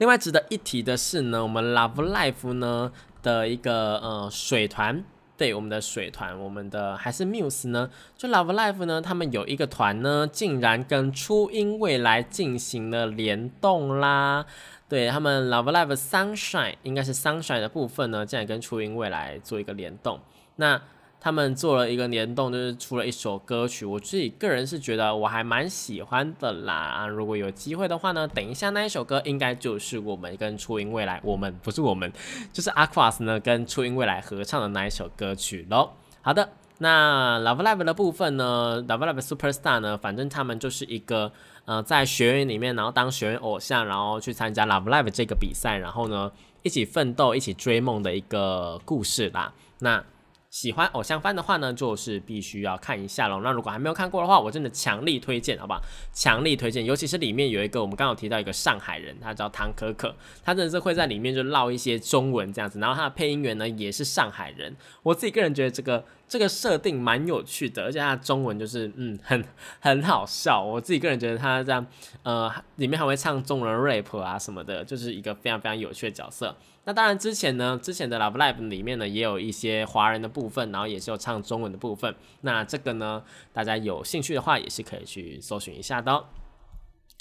[0.00, 2.90] 另外值得一提的是呢，我们 Love Life 呢
[3.22, 5.04] 的一个呃水团，
[5.36, 14.46] 对我们的水团，我们的还是 Muse 呢，就 Love Life 呢，他们有一个团呢，竟然跟初音未来进行了联动啦，
[14.88, 20.18] 对他们 Love Life Sunshine 应该是 Sunshine 的部分呢，竟然跟初音未来做一个联动，
[20.56, 20.80] 那。
[21.20, 27.06] 他们做了一个联动，就是出了一首歌曲，我自己个人是觉得我还蛮喜欢的啦。
[27.06, 32.10] 如果有机会的话呢，等一下那一首歌应该就是我们跟初音未来，我们不是我们，
[32.54, 35.90] 就是 Aquas 呢跟初音未来合唱的那一首歌曲喽。
[36.22, 41.30] 好的，那 Love Live 的部分呢，Love Live Superstar 呢，反正他们就是一个
[41.66, 49.52] 呃在学院里面，然后当学院偶像，然后去参加 Love Live 这个比赛，然后呢一起奋斗、一起追梦的一个故事啦。
[49.80, 50.02] 那
[50.50, 53.40] 喜欢偶像番的话呢，就是必须要看一下喽。
[53.40, 55.80] 那如果还没有看过的话，我真的强力推荐，好不好？
[56.12, 60.12] 强力推荐，尤其是里面有一个我们刚刚提到一个上海人，他叫唐可可，
[60.44, 62.80] 他真的是会在里面就唠一些中文这样子。
[62.80, 69.44] 然后他的配音员呢也是上海人，我自己个人觉得这个这个设定蛮有趣的，而且他的中文就是嗯很
[69.80, 70.62] 很好笑。
[70.62, 71.84] 我自己个人觉得他这样
[72.22, 76.54] 呃里面还会唱中文 rap 啊什么的，就是一个非常非常有趣的角色。
[76.84, 82.14] 那当然，之前呢，之前的 Love Live 里面呢，也有一些华人的部分，然后也是有唱中文的部分。
[82.42, 86.26] 那这个呢，大家有兴趣的话，也是可以去搜寻一下的。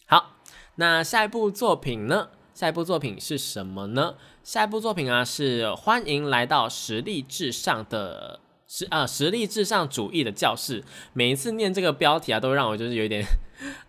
[0.05, 0.37] 好，
[0.75, 2.29] 那下一部作品呢？
[2.53, 4.15] 下一部作品是什么呢？
[4.43, 8.39] 下一部作品啊，是欢迎来到实力至上的
[8.69, 10.82] 实啊实力至上主义的教室。
[11.13, 13.25] 每一次念这个标题啊，都让我就是有点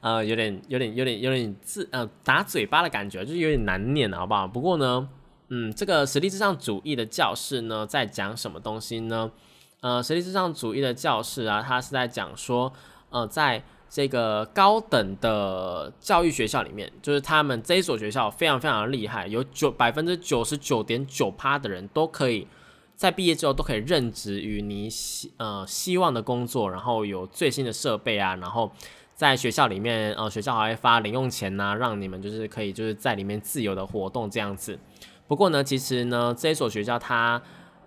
[0.01, 4.49] 呃，有点有点有点有点字呃打嘴巴的感觉，就是有点难念，好不好？
[4.49, 5.09] 不过呢。
[5.53, 9.31] 嗯，这个实力至上主义的教室呢，在讲什么东西呢？
[9.81, 12.73] 呃，实力至上主义的教室啊，它是在讲说，
[13.11, 22.47] 呃，在这个高等的教育学校里面，就是他们这一所学校非常非常厉害，有九百分之九十九点九趴的人都可以
[23.01, 28.71] 在毕业之后都可以任职于你希呃希望的工作，然后有最新的设备啊，然后
[29.15, 34.79] 在学校里面，呃，学校还会发零用钱呐，让你们就是可以就是在里面自由的活动这样子。
[35.27, 37.41] 不过呢，其实呢，这所学校它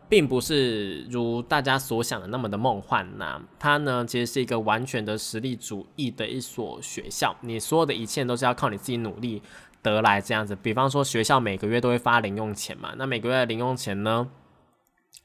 [0.09, 3.39] 并不是如大家所想的那么的梦幻呐。
[3.59, 7.35] 它呢，其实是一个完全的实力主义的一所学校。
[7.41, 9.43] 你所有的一切都是要靠你自己努力
[9.83, 10.55] 得来这样子。
[10.55, 14.27] 比方说，学校每个月都会发零用钱嘛，那每个月的零用钱呢，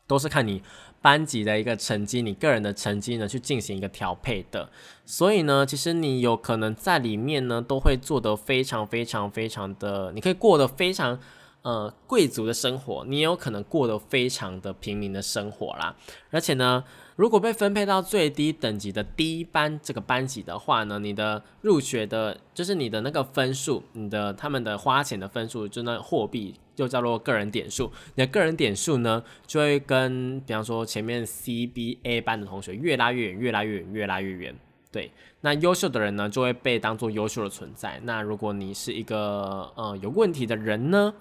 [0.09, 0.61] 都是看你
[1.01, 4.69] 班级的一个成绩、你个人的成绩呢去进行一个调配的。
[5.07, 11.21] 所以呢，其实你有可能在里面呢，都会做得非常非常非常的，你可以过得非常。
[11.63, 15.95] 呃，贵族的生活，你也有可能过得非常的平民的生活啦。
[16.31, 16.83] 而且呢，
[17.17, 27.91] 如果被分配到最低等级的低班这个班级的话呢，你的入学的，就是你的那个分数，你的他们的花钱的分数，就那货币就叫做个人点数。
[28.15, 34.57] 你的个人点数呢，就会跟比方说前面 C、B、A 班的同学越拉越远，越拉越远，越拉越远。
[34.91, 38.01] 对，那优秀的人呢，就会被当做优秀的存在。
[38.05, 41.13] 那如果你是一个呃有问题的人呢？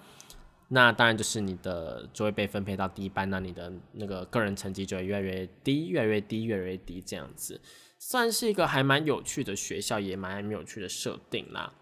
[0.68, 7.60] 那当然就是你的就会被分配到低班，那你的那个个人成绩就会越来越低，越来越低，越来越低，这样子
[7.98, 11.72] 算是一个还蛮有趣的学校，也蛮有趣的设定啦。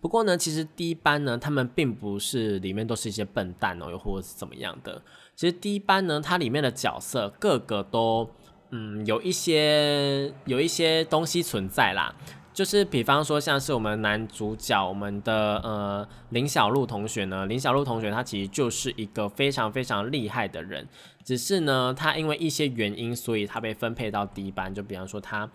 [0.00, 5.02] 不过呢，其实低班呢，他们并不是里面都是一些笨蛋哦，又或者是怎么样的。
[5.36, 8.28] 其实低班呢，它里面的角色个个都
[8.70, 12.16] 嗯有一些有一些东西存在啦。
[12.52, 20.86] 就是比方说，像是我们男主角，我们的呃林小璐同学呢，林小璐同学他其实就是一个非常非常厉害的人，
[21.24, 24.74] 只是呢，他因为一些原因，所以他被分配到低班。
[24.74, 25.48] 就比方说他，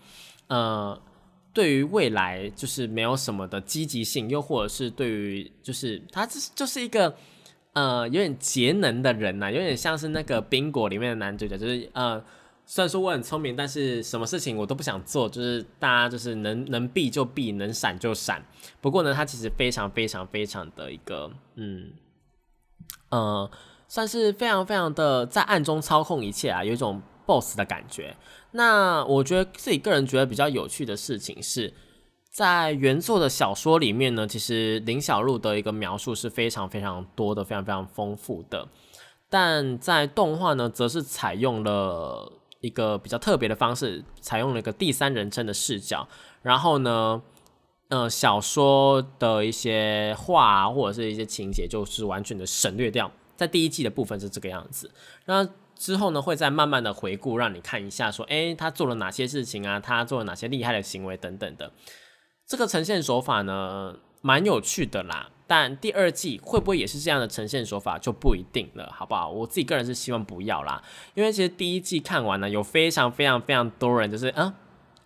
[0.48, 0.98] 呃，
[1.52, 7.14] 对于未来就是没有什么的积极性，又或者是对于就是他就是就是一个
[7.74, 12.24] 呃有点节能的人呐，有点像是那个冰果里面的男主角，就是呃。
[12.68, 18.44] 虽然说我很聪明，但是什么事情我都不想做，就是大家就是能能避就避，能闪就闪。
[18.80, 21.92] 不过呢，他其实非常非常非常的一个，嗯，
[23.10, 23.48] 呃，
[23.86, 28.16] 算是非常非常的在暗中操控一切啊，有一种 boss 的感觉。
[28.50, 31.72] 那我觉得自己个人觉得比较有趣的事情是，
[32.32, 38.66] 在原作的小说里面呢，其实林小璐的一个描述是非常非常多的，非常非常丰富的。
[39.30, 42.32] 但在动画呢，则是采用了。
[42.66, 46.06] 一个比较特别的方式，采用了一个第三人称的视角，
[46.42, 47.22] 然后呢，
[47.88, 53.10] 呃，小说的一些话或者是一些情节，就是完全的省略掉。
[53.36, 54.90] 在第一季的部分是这个样子，
[55.26, 59.78] 那之后呢，会再慢慢的回顾，让你看一下，说，诶，他做了哪些事情啊？
[59.78, 61.70] 他做了哪些厉害的行为等等的。
[62.46, 65.28] 这个呈现手法呢，蛮有趣的啦。
[65.46, 69.30] 但第二季会不会也是这样的呈现手法就不一定了，好不好？
[69.30, 70.82] 我自己个人是希望不要啦，
[71.14, 74.54] 因为其实第一季看完呢，有非常非常非常多人就是啊，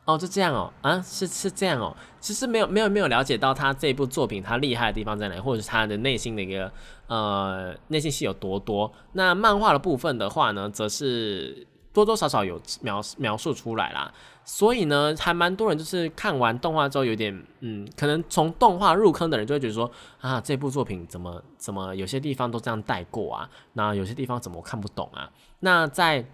[0.06, 6.72] 哦，就这样哦，啊，是是这样哦，其实没有没有没有了解到他这部作品他厉害的地方在哪，或者是他的内心的一个
[7.06, 8.92] 呃内心戏有多多。
[9.12, 11.66] 那漫画的部分的话呢，则是。
[11.92, 14.12] 多多少少有描描述出来啦，
[14.44, 25.30] 所以呢，还蛮多人就是看完动画之后有点，嗯，可能从动画入坑的人就会觉得说，啊，这部作品怎么怎么有些地方都这样带过啊，那有些地方怎么看不懂啊？
[25.60, 26.24] 那在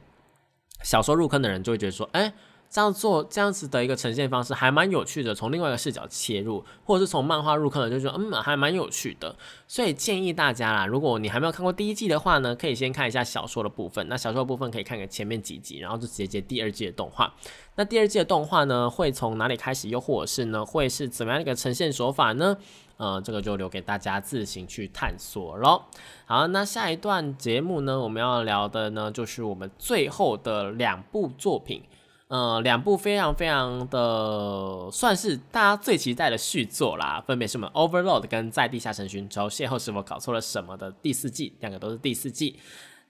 [0.82, 2.32] 小说入坑的人就会觉得说，哎。
[2.76, 9.34] 这样做这样子的一个呈现方式还蛮有趣的，从另外一个视角切入，或者是从漫画入坑的，就说嗯还蛮有趣的，
[9.66, 14.06] 所以建议大家啦，如果你还没有看过第一季的话呢，可以先看一下小说的部分。
[14.10, 17.32] 那小说的部分可以看个前面几集，然后就直接接第二季的动画。
[17.76, 22.58] 那第二季的动画呢，会从哪里开始，又或者是呢，会是怎么样一个呈现手法呢？
[22.98, 25.86] 呃，这个就留给大家自行去探索咯。
[26.26, 31.82] 好，那下一段节目呢，我们要聊的呢，就是我们最后的两部作品。
[32.28, 42.58] 呃，两部非常非常的算是大家最期待的续作啦，分别是我们 Overload 跟在地下城寻找邂逅是否搞错了什么的第四季，两个都是第四季。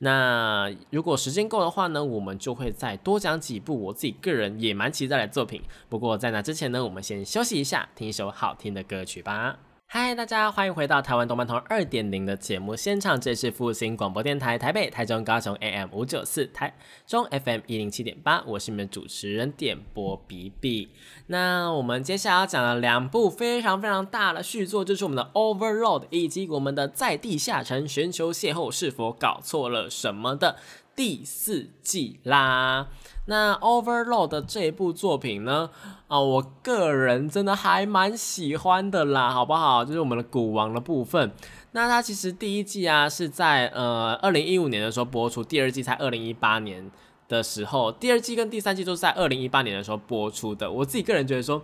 [0.00, 5.62] 那如果时间够的话呢，我们就会再多讲几部我自己个人也蛮期待的作品。
[5.88, 9.56] 不过在那之前呢，我们先休息一下，听一首好听的歌曲吧。
[9.88, 20.90] 嗨，大家欢迎回到台湾动漫通二点零的节目现场，这是复兴广播电台台北、台中、高雄 AM 五九四，台中 FM 一零七点八，我是你们主持人点播 B B。
[21.28, 30.56] 那我们接下来要讲的两部非常非常大的续作，就是我们的 Overload 以及我们的在地下城寻求邂逅是否搞错了什么的
[30.96, 32.88] 第四季啦。
[33.26, 35.68] 那 Overload 这一部作品呢？
[36.08, 39.84] 啊，我个人真的还蛮喜欢的啦，好不好？
[39.84, 41.32] 就是我们的古王的部分。
[41.72, 46.90] 那它其实第一季啊是在呃二零一五年的时候播出，第二季才二零一八年
[47.28, 50.70] 的时候，第二季跟第三季都是在二零一八年的时候播出的。
[50.70, 51.60] 我自己个人觉得说，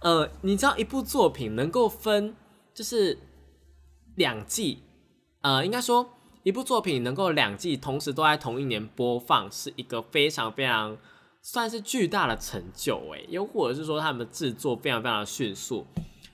[0.00, 2.34] 呃，你知道一部作品能够分
[2.74, 3.16] 就是
[4.16, 4.82] 两季，
[5.40, 6.10] 呃，应该说。
[6.46, 10.96] 一部作品能够两季同时都在同一年播放，是一个非常非常
[11.42, 15.84] 算是巨大的成就诶，又或者是说他们制作非常非常的迅速，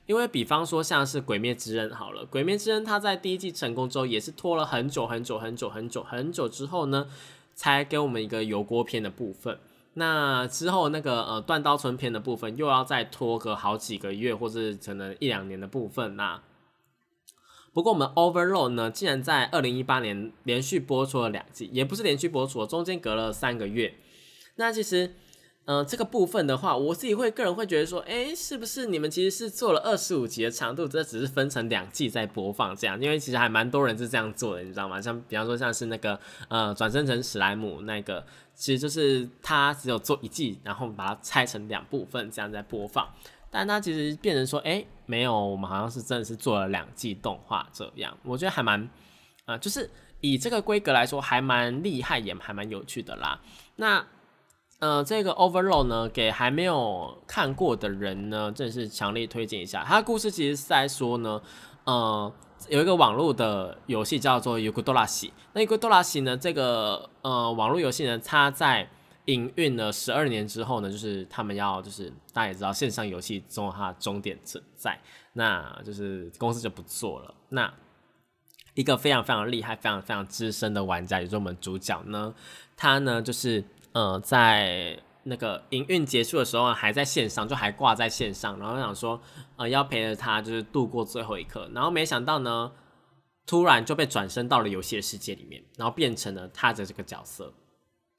[0.04, 7.06] 因为比方说像是《鬼灭之刃》好了，《鬼灭之刃》它在第一季成功之后，也是拖了很久很久很久很久很久之后呢，
[7.54, 9.58] 才给我们一个油锅片的部分。
[9.94, 16.38] 那之后那个呃断刀村篇的部分，又要再拖个好几个月，或者可能一两年的部分那。
[17.72, 23.94] 不过我们 Overload 呢，竟然在二零一八年连续播出了两季，也不是连续播出，中间隔了三个月。
[24.56, 25.14] 那其实，
[25.64, 33.00] 嗯，这个部分的话，我自己会个人会觉得说，哎，是不是你们其实是做了二十五集的长度，这只是分成两季在播放这样？
[33.00, 35.00] 因为其实还蛮多人是这样做的，你知道吗？
[35.00, 38.22] 像比方说像是那个呃转生成史莱姆那个，
[38.54, 43.08] 其实就是他只有做一季，然后把它拆成两部分这样在播放。
[43.54, 48.88] 但它其实变成说，哎，没有，我们好像是真的是做了两季动画这样，我觉得还蛮，
[49.44, 49.90] 啊，就是
[50.22, 53.38] 以这个规格来说，还蛮厉害，也还蛮有趣的啦。
[53.76, 54.06] 那，
[54.78, 59.84] 呃，这个 Overload 呢，给还没有看过的人呢，真是强烈推荐一下。
[59.86, 61.42] 它的故事其实是在说呢，
[61.84, 62.32] 呃，
[62.70, 68.88] 有一个网络的游戏叫做 Yugodora，那 Yugodora 呢，这个呃网络游戏呢，它在
[69.26, 75.00] 营运了十二年之后呢，就是他们要，就是大家也知道，线上游戏中它终点存在，
[75.34, 77.32] 那就是公司就不做了。
[77.50, 77.72] 那
[78.74, 82.34] 一个非常非常厉害、非常非常资深的玩家，也就是我们主角呢，
[82.76, 89.20] 他呢就是呃，在那个营运结束的时候还在线上，就还挂在线上，然后想说
[89.56, 92.72] 呃要陪着他就是度过最后一刻，然后没想到呢，
[93.46, 97.54] 突然就被转身到了游戏的世界里面，然后变成了他的这个角色，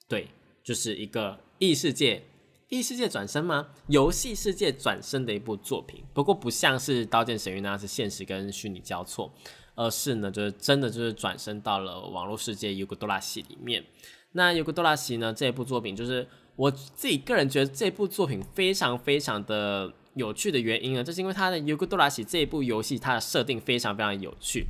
[0.07, 0.29] 对。
[0.63, 2.23] 就是一个异世界。
[2.69, 3.67] 异世界转身吗？
[3.85, 9.31] 游戏世界转身的一部作品，不过不像是《刀剑神域》那样是现实跟虚拟交错，
[9.75, 13.83] 而是呢，就是真的就是转身到了网络世界《尤古多拉西》里面。
[14.31, 24.65] 那《尤古多拉西》呢这部作品，就是我自己个人觉得这部作品非常非常的有趣的原因呢，就是因为它的《尤古多拉西》这一部游戏，它的设定非常非常有趣，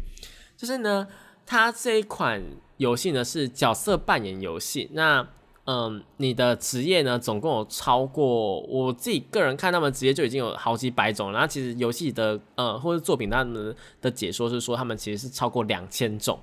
[0.57, 1.07] 就是呢，
[1.45, 2.43] 它这一款
[2.75, 5.25] 游戏呢是角色扮演游戏，那。
[5.65, 16.37] 嗯，你的职业呢，总共有超过我自己个人看他们职业就已经有好几百种，然后其实游戏的呃或者作品他们的解说是说他们其实是超过两千种。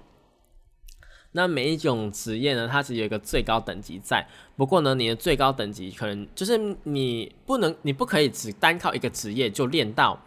[1.32, 10.18] 那每一种职业呢，它其实有一个最高等级在，不过呢，你的最高等级可能就是你不能，你不可以只单靠一个职业就练到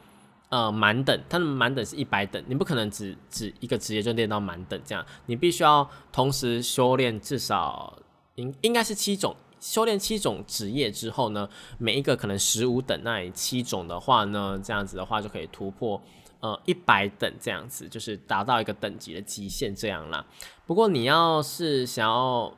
[0.49, 7.97] 呃满等，它的满等是一百等，你不可能只只一个职业就练到满等这样，你必须要同时修炼至少。
[8.35, 16.01] 应应该是七种，修炼七种职业之后呢，每一个可能十五等，那七种的话呢，这样子的话就可以突破
[16.39, 20.25] 呃一百等这样子，就是达到一个等级的极限这样啦。
[20.65, 22.51] 不过你要是想要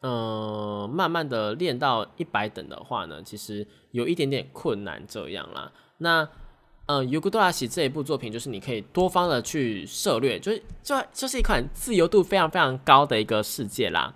[0.00, 5.70] 呃慢慢的练到一百等的话呢，其实有一点点困难这样啦。
[5.98, 6.26] 那
[6.86, 14.14] 呃尤古多拉西这一部作品，就是你可以多方的去涉略，就是就就是一款自由度非常非常高的一个世界啦。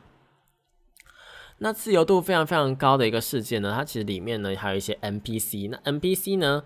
[1.58, 5.70] 那自由度非常非常高的一个世界呢，它其实里面呢还有一些 NPC。
[5.70, 6.62] 那 NPC 呢，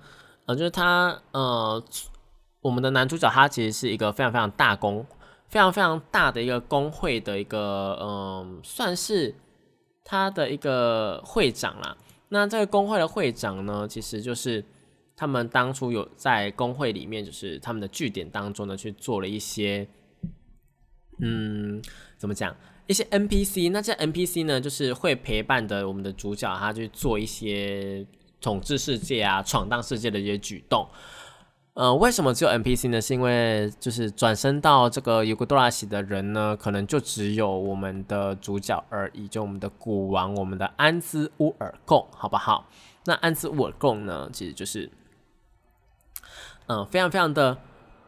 [0.47, 1.82] 呃，就是它呃，
[2.61, 5.07] 我们的男主角他其实是一个非常非常大公、
[5.49, 9.34] 非常非常大的一个工会的一个嗯，算是
[10.05, 11.97] 他的一个会长啦。
[12.30, 14.64] 那这个工会的会长呢，其实就是
[15.14, 19.86] 他们当初有在工会里面，就是他们的据点当中呢，去做了一些
[21.20, 21.82] 嗯，
[22.16, 22.55] 怎么讲？
[22.89, 28.07] 一些 NPC，那这 NPC 呢，就是会陪伴的我们的主角，他去做一些
[28.41, 30.89] 统治世界啊、闯荡世界的一些举动。
[31.74, 32.99] 呃，为什么只有 NPC 呢？
[32.99, 42.70] 是因为就是转身到这个尤古多拉西的人呢，可能就只有我们的主角而已，就我们的古王，我们的安兹乌尔贡，好不好？
[43.05, 44.91] 那安兹乌尔贡呢，其实就是，
[46.68, 47.59] 嗯，非常非常的，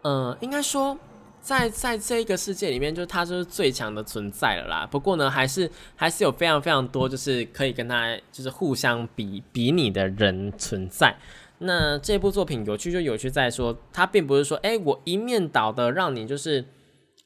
[0.05, 0.99] 嗯，应该说。
[1.41, 4.87] 在在这个世界里面，就是他就是最强的存在了啦。
[4.87, 11.17] 不过呢，还是还是有非常非常多，就是可以跟他就是互相比比拟的人存在。
[11.59, 16.65] 那这部作品有趣就有趣在说，它并不是说，哎，我一面倒的让你就是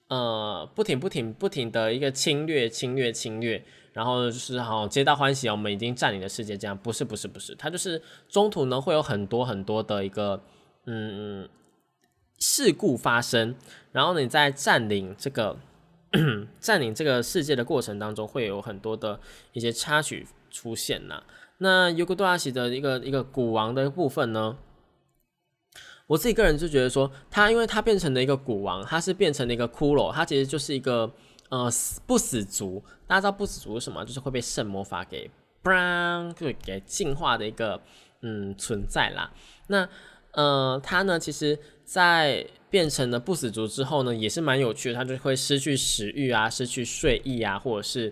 [0.09, 10.43] 呃不停不停不停的一个侵略侵略侵略，然后就是好皆大欢喜我们已经占领了世界，这样不是不是不是，它就是中途呢会有很多很多的一个
[10.87, 11.49] 嗯。
[12.47, 13.55] 事故发生，
[13.91, 15.57] 然后你在占领这个
[16.61, 19.19] 占领这个世界的过程当中，会有很多的
[19.55, 21.23] 一些插曲出现呐。
[21.59, 24.59] 那尤格多拉西的一个一个古王的部分呢，
[26.07, 31.11] 我自己个人就觉得说，他因为他变成了一个古王，他是变成了一个骷髅，他其实就是一个
[31.49, 31.71] 呃
[32.07, 32.85] 不死族。
[33.07, 34.05] 大家知道不死族是什么？
[34.05, 35.31] 就是会被圣魔法给
[35.63, 37.81] 嘣就给净化的一个
[38.21, 39.33] 嗯存在啦。
[39.69, 39.89] 那
[40.35, 41.59] 呃，他呢，其实。
[41.87, 44.95] 在变成了不死族之后呢，也是蛮有趣的。
[44.95, 48.11] 它就会失去食欲啊，失去睡意啊，或者是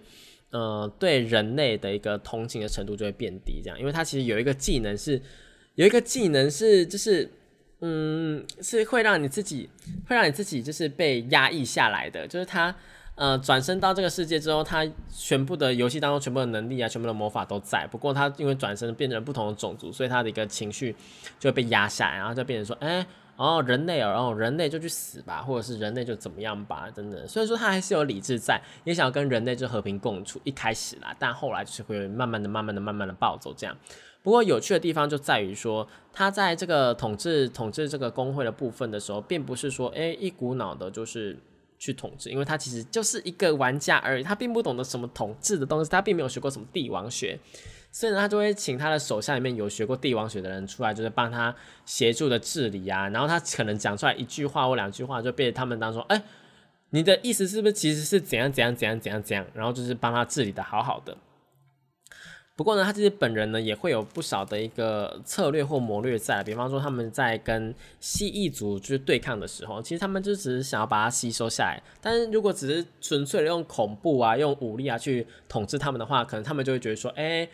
[0.50, 3.62] 呃，对人类的一个同情的程度就会变低。
[3.64, 5.18] 这样，因为它其实有一个技能是，
[5.76, 7.26] 有一个技能是，就是
[7.80, 9.70] 嗯，是会让你自己，
[10.06, 12.28] 会让你自己就是被压抑下来的。
[12.28, 12.76] 就是它
[13.14, 17.86] 呃，转身到这个世界之后，他全部的游戏当中全部的能力啊，全部的魔法都在。
[17.90, 20.94] 不过他因为转身变成不同的种族，所以他的一个情绪
[21.38, 23.06] 就会被压下来，然后就变成说，哎。
[23.34, 27.26] 哦，人类哦，然后人类就去死吧，或者是人类就怎么样吧，等等。
[27.26, 33.74] 虽然说他还是有理智在，也想要跟人类就和平共处，一开始啦，但后来就是会慢慢的、慢慢的、慢慢的暴走这样。
[34.22, 41.36] 不过有趣的地方就在于说，他在这个统治统治这个工会的部分的时候，并不是说诶一股脑的就是
[41.82, 47.36] 去统治，因为他其实就是一个玩家而已，他并不懂得什么统治的东西，他并没有学过什么帝王学。
[47.90, 51.52] 所以呢，他就会请他的手下里面有学过帝王学的人出来，就是帮他
[51.84, 53.08] 协助的治理啊。
[53.08, 56.22] 然后他可能讲出来一句话或两句话，就被他们当说：“哎，
[56.90, 61.16] 你的意思是不是其实是怎样怎样怎样怎样怎样？”然后就是帮他治理的好好的。
[62.62, 66.44] 不过呢，他其实本人呢也会有不少的一个策略或谋略在。
[66.44, 71.82] 比方说，他们在跟蜥蜴族就是对抗的时候，其实他们就只是想要把它吸收下来。
[72.00, 77.48] 但是如果只是纯粹的用恐怖啊、用武力啊去统治他们的话，可能他们就会觉得说：“哎。”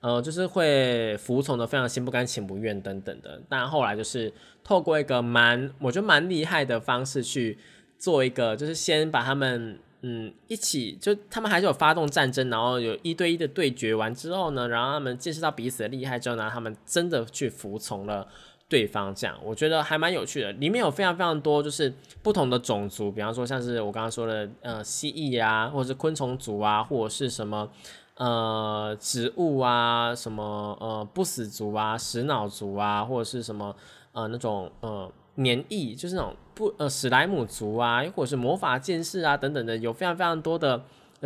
[0.00, 4.30] 呃，就是会服从的非常心不甘情不愿等等的，但后来就是
[4.62, 7.56] 透过一个蛮我觉得蛮厉害的方式去
[7.98, 18.28] 做一个，就是先把他们嗯，一起就他们还是有发动战争，然后有一对一的对决完之后呢，然后他们见识到彼此的厉害之后呢，他们真的去服从了
[18.68, 20.52] 对方，这样我觉得还蛮有趣的。
[20.52, 21.90] 里面有非常非常多就是
[22.22, 27.70] 不同的种族，比方说像是我刚刚说的呃蜥蜴啊，或者是昆虫族啊，或者是什么
[28.16, 33.74] 呃植物啊，什么呃不死族啊、食脑族啊，或者是什么
[34.12, 35.10] 呃那种呃。
[35.36, 40.80] 年役就是那种不呃史莱姆族啊，又或者是魔法剑士啊等等的，有非常非常多的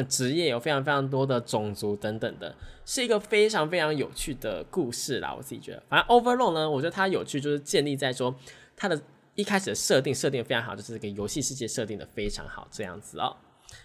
[0.08, 2.54] 职业，有非常非常多的种族等等的，
[2.86, 5.34] 是一个非常非常有趣的故事啦。
[5.36, 8.34] 我自己觉得，反正 Overlord 呢，我觉得它有趣就是建立在说
[8.76, 9.00] 它的
[9.34, 13.36] 一开始的设定设定非常好，就是这个游戏世界设定的非常好这样子哦。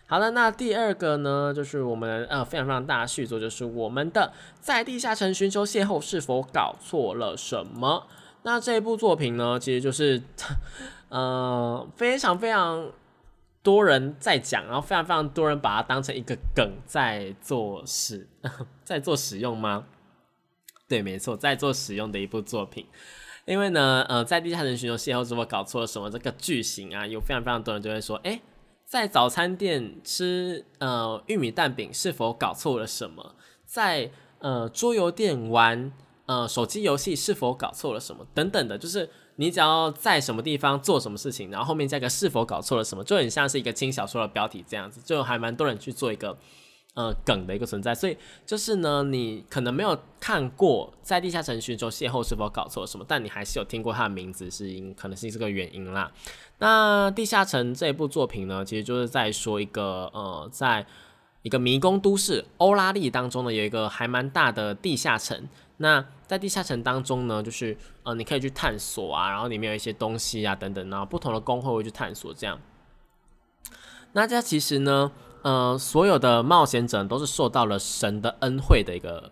[0.05, 8.07] 好了，那第二个呢，就是我们呃非常非常大的续作，就是我们的在地下城寻求邂逅是否搞错了什么。
[8.45, 10.21] 那这一部作品呢，其实就是，
[11.07, 12.91] 呃，非常非常
[13.61, 18.27] 多人在讲，然后非常非常多人把它当成一个梗在做使，
[18.83, 19.85] 在做使用吗？
[20.89, 22.85] 对，没错，在做使用的一部作品。
[23.45, 26.09] 因为呢，呃，在地下城寻求邂逅是否搞错了什么？
[26.09, 28.41] 这个剧情啊，有非常非常多人就会说，哎，
[28.85, 33.35] 在早餐店吃呃玉米蛋饼是否搞错了什么？
[33.65, 35.93] 在呃桌游店玩。
[36.25, 46.37] 呃，手机游戏是否搞错了什么等等的，就是你只要在什么地方做什么事情，然后后面加个是否搞错了什么，就很像是一个轻小说的标题这样子，就还蛮多人去做一个
[46.93, 47.93] 呃梗的一个存在。
[47.93, 56.09] 所以就是呢，你可能没有看过在地下城寻求邂逅是否搞错了什么，但你还是有听过它的名字，是因可能是这个原因啦。
[56.59, 60.85] 那地下城这一部作品呢，其实就是在说一个呃，在
[61.41, 65.49] 一个迷宫都市欧拉利当中呢，有一个还蛮大的地下城。
[65.77, 72.59] 那在地下城当中呢，就是呃，你可以去探索啊，然后里面有一些东西啊，等等，啊不同的工会会去探索这样。
[74.13, 75.11] 那这其实呢，
[75.41, 79.31] 呃，所有的冒险者都是受到了神的恩惠的一个，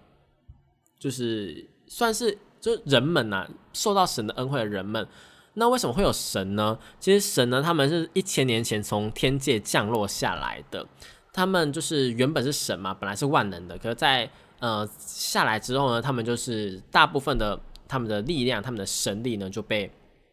[0.97, 5.07] 就是算是就人们呐，受到神的恩惠的人们。
[5.53, 6.79] 那为什么会有神呢？
[6.99, 10.87] 其实神呢，他们是一千年前从天界降落下来的，
[11.33, 14.29] 他们就是原本是神嘛，本来是万能的，可是在
[14.61, 19.91] 呃，下来之后呢，他们就是大部分的他们的力量，他们的神力呢就被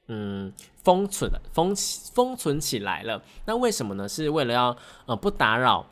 [0.08, 0.52] 嗯
[0.84, 1.74] 封存了，封
[2.12, 3.22] 封存起来了。
[3.46, 4.06] 那为什么呢？
[4.06, 4.76] 是为了要
[5.06, 5.86] 呃不打扰，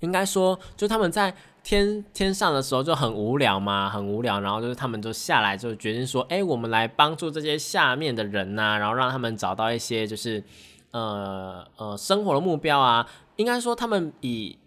[0.00, 10.42] 应该说就他们在天天上的时候就很无聊嘛，很无聊，然后就是他们就下来就决定说，哎，我们来帮助这些下面的人呐，然后让他们找到一些就是
[10.92, 13.06] 呃呃生活的目标啊。
[13.36, 14.58] 应该说他们以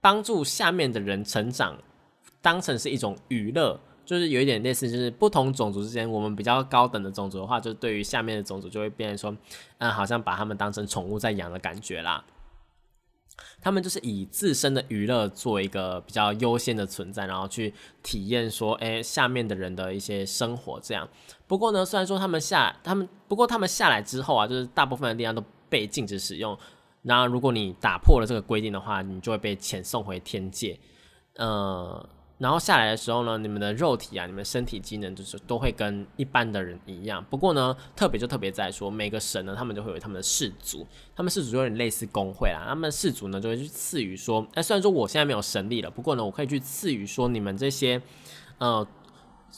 [0.00, 1.76] 帮助下面的人成长。
[2.46, 9.36] 当成是一种娱乐，就是有一点类似，就是不同种族之间，我们比较高等的种族的话，就对于下面的种族就会变成说，
[9.78, 12.24] 嗯，好像把他们当成宠物在养的感觉啦。
[13.60, 21.08] 他们就是以自身的娱乐做一个比较优先的存在，然后去体验说，哎，下面的人的一些生活这样。
[21.48, 26.56] 不过呢，虽然说他们下，他们不过他们下来之后啊，就是大部分的力量都被禁止使用。
[27.02, 30.78] 然后如果你打破了这个规定的话，你就会被遣送回天界。
[31.34, 32.08] 呃。
[32.38, 37.24] 然后下来的时候呢，你们的肉体啊，你们身体机能就是都会跟一般的人一样。
[37.30, 42.64] 不过呢，特别就特别在说，每个神呢，他们就会有他们的氏族，他们氏族有点类似工会啦。
[42.68, 48.02] 他们氏族呢，就会去赐予说，哎，虽然说我现在没有神力了，不过呢，我可以去赐予说，你们这些
[48.58, 48.86] 呃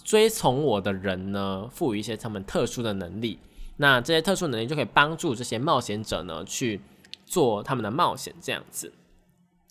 [0.05, 3.41] 追从我的人呢，赋予一些他们特殊的能力。
[3.79, 6.81] 那这些特殊能力就可以帮助这些冒险者呢，去
[7.27, 8.93] 做他们的冒险，这样子。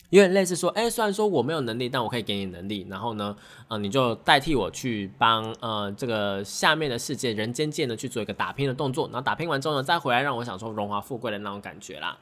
[0.10, 3.36] 有点类似说，哎，虽然说我没有能力，但我可以给你能力，然后呢，
[3.68, 12.18] 呃，你就代替我去帮呃这个下面的世界人间界呢去做一个打拼的动作，然后打拼完之后呢，再回来让我享受荣华富贵的那种感觉啦，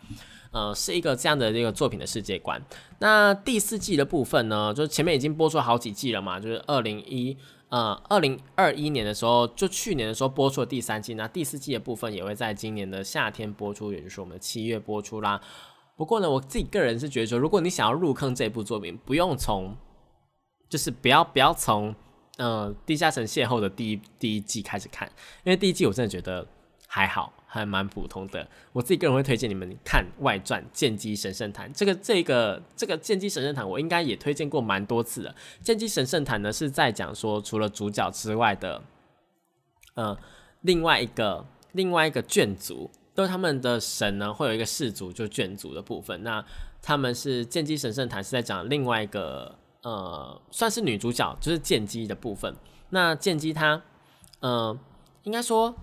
[0.49, 2.59] 呃，是一个这样的一个作品的世界观。
[2.97, 7.37] 那第四季的部分呢，就是前面已经播出好几季了嘛，就是二零一
[7.69, 15.39] 呃二零二一年的时候，就去年的时候播出了第三季，那第四季的部分也会在今年的夏天播出，也就是我们的七月播出啦。
[15.97, 19.75] 不过呢，我自己个人是觉得说，如果你想要入坑这部作品，不用从，
[20.67, 21.95] 就是不要不要从，
[22.37, 25.09] 呃，地下城邂逅的第一第一季开始看，
[25.45, 26.45] 因为第一季我真的觉得
[26.85, 28.45] 还好，还蛮普通的。
[28.73, 31.71] 我自己个人会推荐你们看外传《剑姬神圣坛》。
[31.73, 35.29] 这个这个这个《剑姬神圣坛》，我应该也推荐过蛮多次的。
[35.63, 38.83] 《剑姬神圣坛》呢是在讲说，除了主角之外的，
[39.93, 40.17] 呃，
[40.59, 42.91] 另外一个另外一个眷族。
[43.15, 46.21] 都他们的神呢，会有一个氏族，就眷族的部分。
[46.21, 46.45] 那
[46.81, 52.53] 他们是剑姬神圣坛是在讲另外一个呃，算是女主角，就是剑姬的部分。
[52.89, 53.81] 那剑姬她，
[54.41, 54.77] 呃，
[55.23, 55.73] 应该说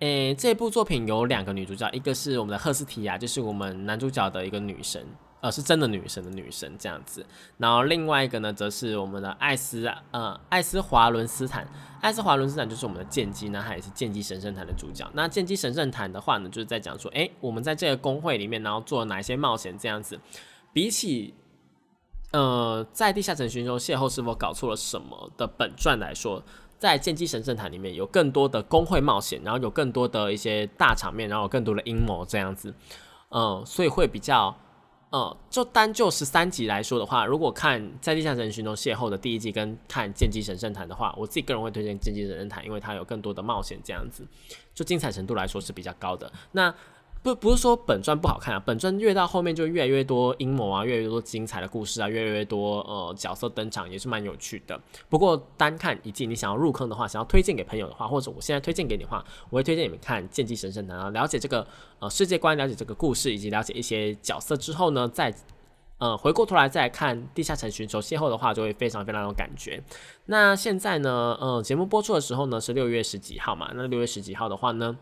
[0.00, 5.04] 诶，这部作品有两个女主角，一个是我们的赫斯提亚，就是我们男主角的一个女神，
[5.46, 7.24] 呃，是真的女神的女神这样子。
[7.56, 11.64] 然后另外一个呢，则是我们的艾斯，呃，艾斯华伦斯坦。
[12.00, 15.08] 艾斯华伦斯坦就是我们的剑姬，那他也是剑姬神圣坛的主角。
[15.14, 20.18] 那剑姬神圣坛的话呢，就是在讲说，诶，我们在这个工会里面，然后做了哪些冒险这样子。
[20.72, 21.32] 比起，
[22.32, 26.42] 呃，在地下城寻求邂逅是否搞错了什么的本传来说。
[26.78, 32.74] 在剑姬神圣坛里面有更多的工会冒险，然后有更多的一些大场面，然后有更多的阴谋这样子，
[33.30, 34.54] 嗯，所以会比较，
[35.16, 44.26] 哦，就单就十三集来说的话，如果看在地下城寻中邂逅的第一季跟看剑姬神圣坛的话，我自己个人会推荐剑姬神圣坛，因为它有更多的冒险这样子，
[44.74, 46.30] 就精彩程度来说是比较高的。
[46.52, 46.74] 那
[47.26, 54.80] 不不是说本传不好看啊，本传越到后面就越来越多阴谋啊，越来越多精彩的故事啊，越来越多呃角色登场，也是蛮有趣的。
[55.08, 61.66] 不过单看一季，你想要入坑的话，想要推荐给朋友的话，或者我现在推荐给你的话，我会推荐你们看《剑姬神圣坛》，然后了解这个
[61.98, 65.34] 呃世界观，了解这个故事，以及了解一些角色之后呢，再
[65.98, 69.82] 呃回过头来再看《地下城寻求邂逅》的话，就会非常非常有感觉。
[70.26, 73.72] 那现在呢，呃，节目播出的时候呢是六月十几号嘛？
[73.74, 74.96] 那六月十几号的话呢？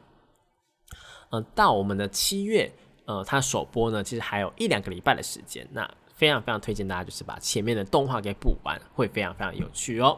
[1.30, 2.70] 嗯，到我们的七月，
[3.06, 5.66] 呃，它首播呢，其实还有一两个礼拜的时间。
[5.72, 10.16] 那非常非常推荐大家，就是把前面的动画给补完，会非常非常有趣哦。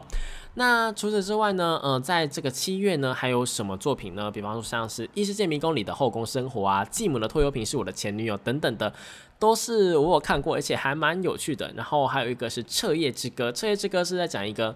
[0.53, 4.29] 那除此之外呢，呃，在这个七月呢，还有什么作品呢？
[4.29, 8.93] 比方说像是《异世界迷宫》里的后宫生活啊，《继母的拖油瓶是我的前女友》等等的，
[9.39, 11.71] 都是我有看过，而且还蛮有趣的。
[11.73, 14.75] 然后还有一个是《彻夜之歌》，《彻夜之歌》是在讲一个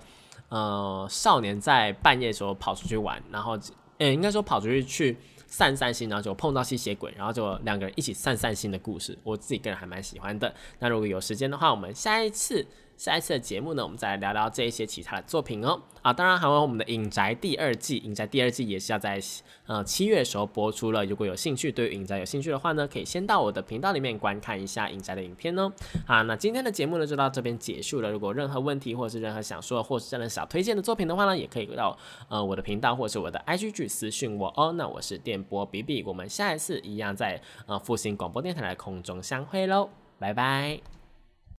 [0.49, 3.57] 呃少年在半夜的时候跑出去玩，然后
[3.99, 5.17] 呃应该说跑出去去。
[5.51, 10.51] 散散心，然后就碰到吸血鬼，然后就两个人一起散散心的故事，我自己个人还蛮喜欢的。
[10.79, 12.65] 那如果有时间的话，我们下一次。
[13.01, 15.81] 下一次的节目呢，我们再来聊聊这一些其他的作品哦。
[16.03, 19.19] 啊，当然还有我们的《影宅》第二季，《影宅》第二季也是要在
[19.65, 21.03] 呃七月的时候播出了。
[21.05, 25.71] 如果有兴趣，对《影宅》有兴趣的话呢，可以先到我的频道里面观看一下《影宅》的影片哦。
[26.05, 28.11] 好，那今天的节目呢就到这边结束了。
[28.11, 31.97] 如果任何问题或者是任何想说或是真的想推荐的作品的话呢，也可以到
[32.29, 34.73] 呃我的频道或是我的 IG 去私讯我哦。
[34.73, 39.89] 那我是电波比比，我们下一次一样在呃复兴广播电台的空中相会喽，
[40.19, 40.90] 拜拜。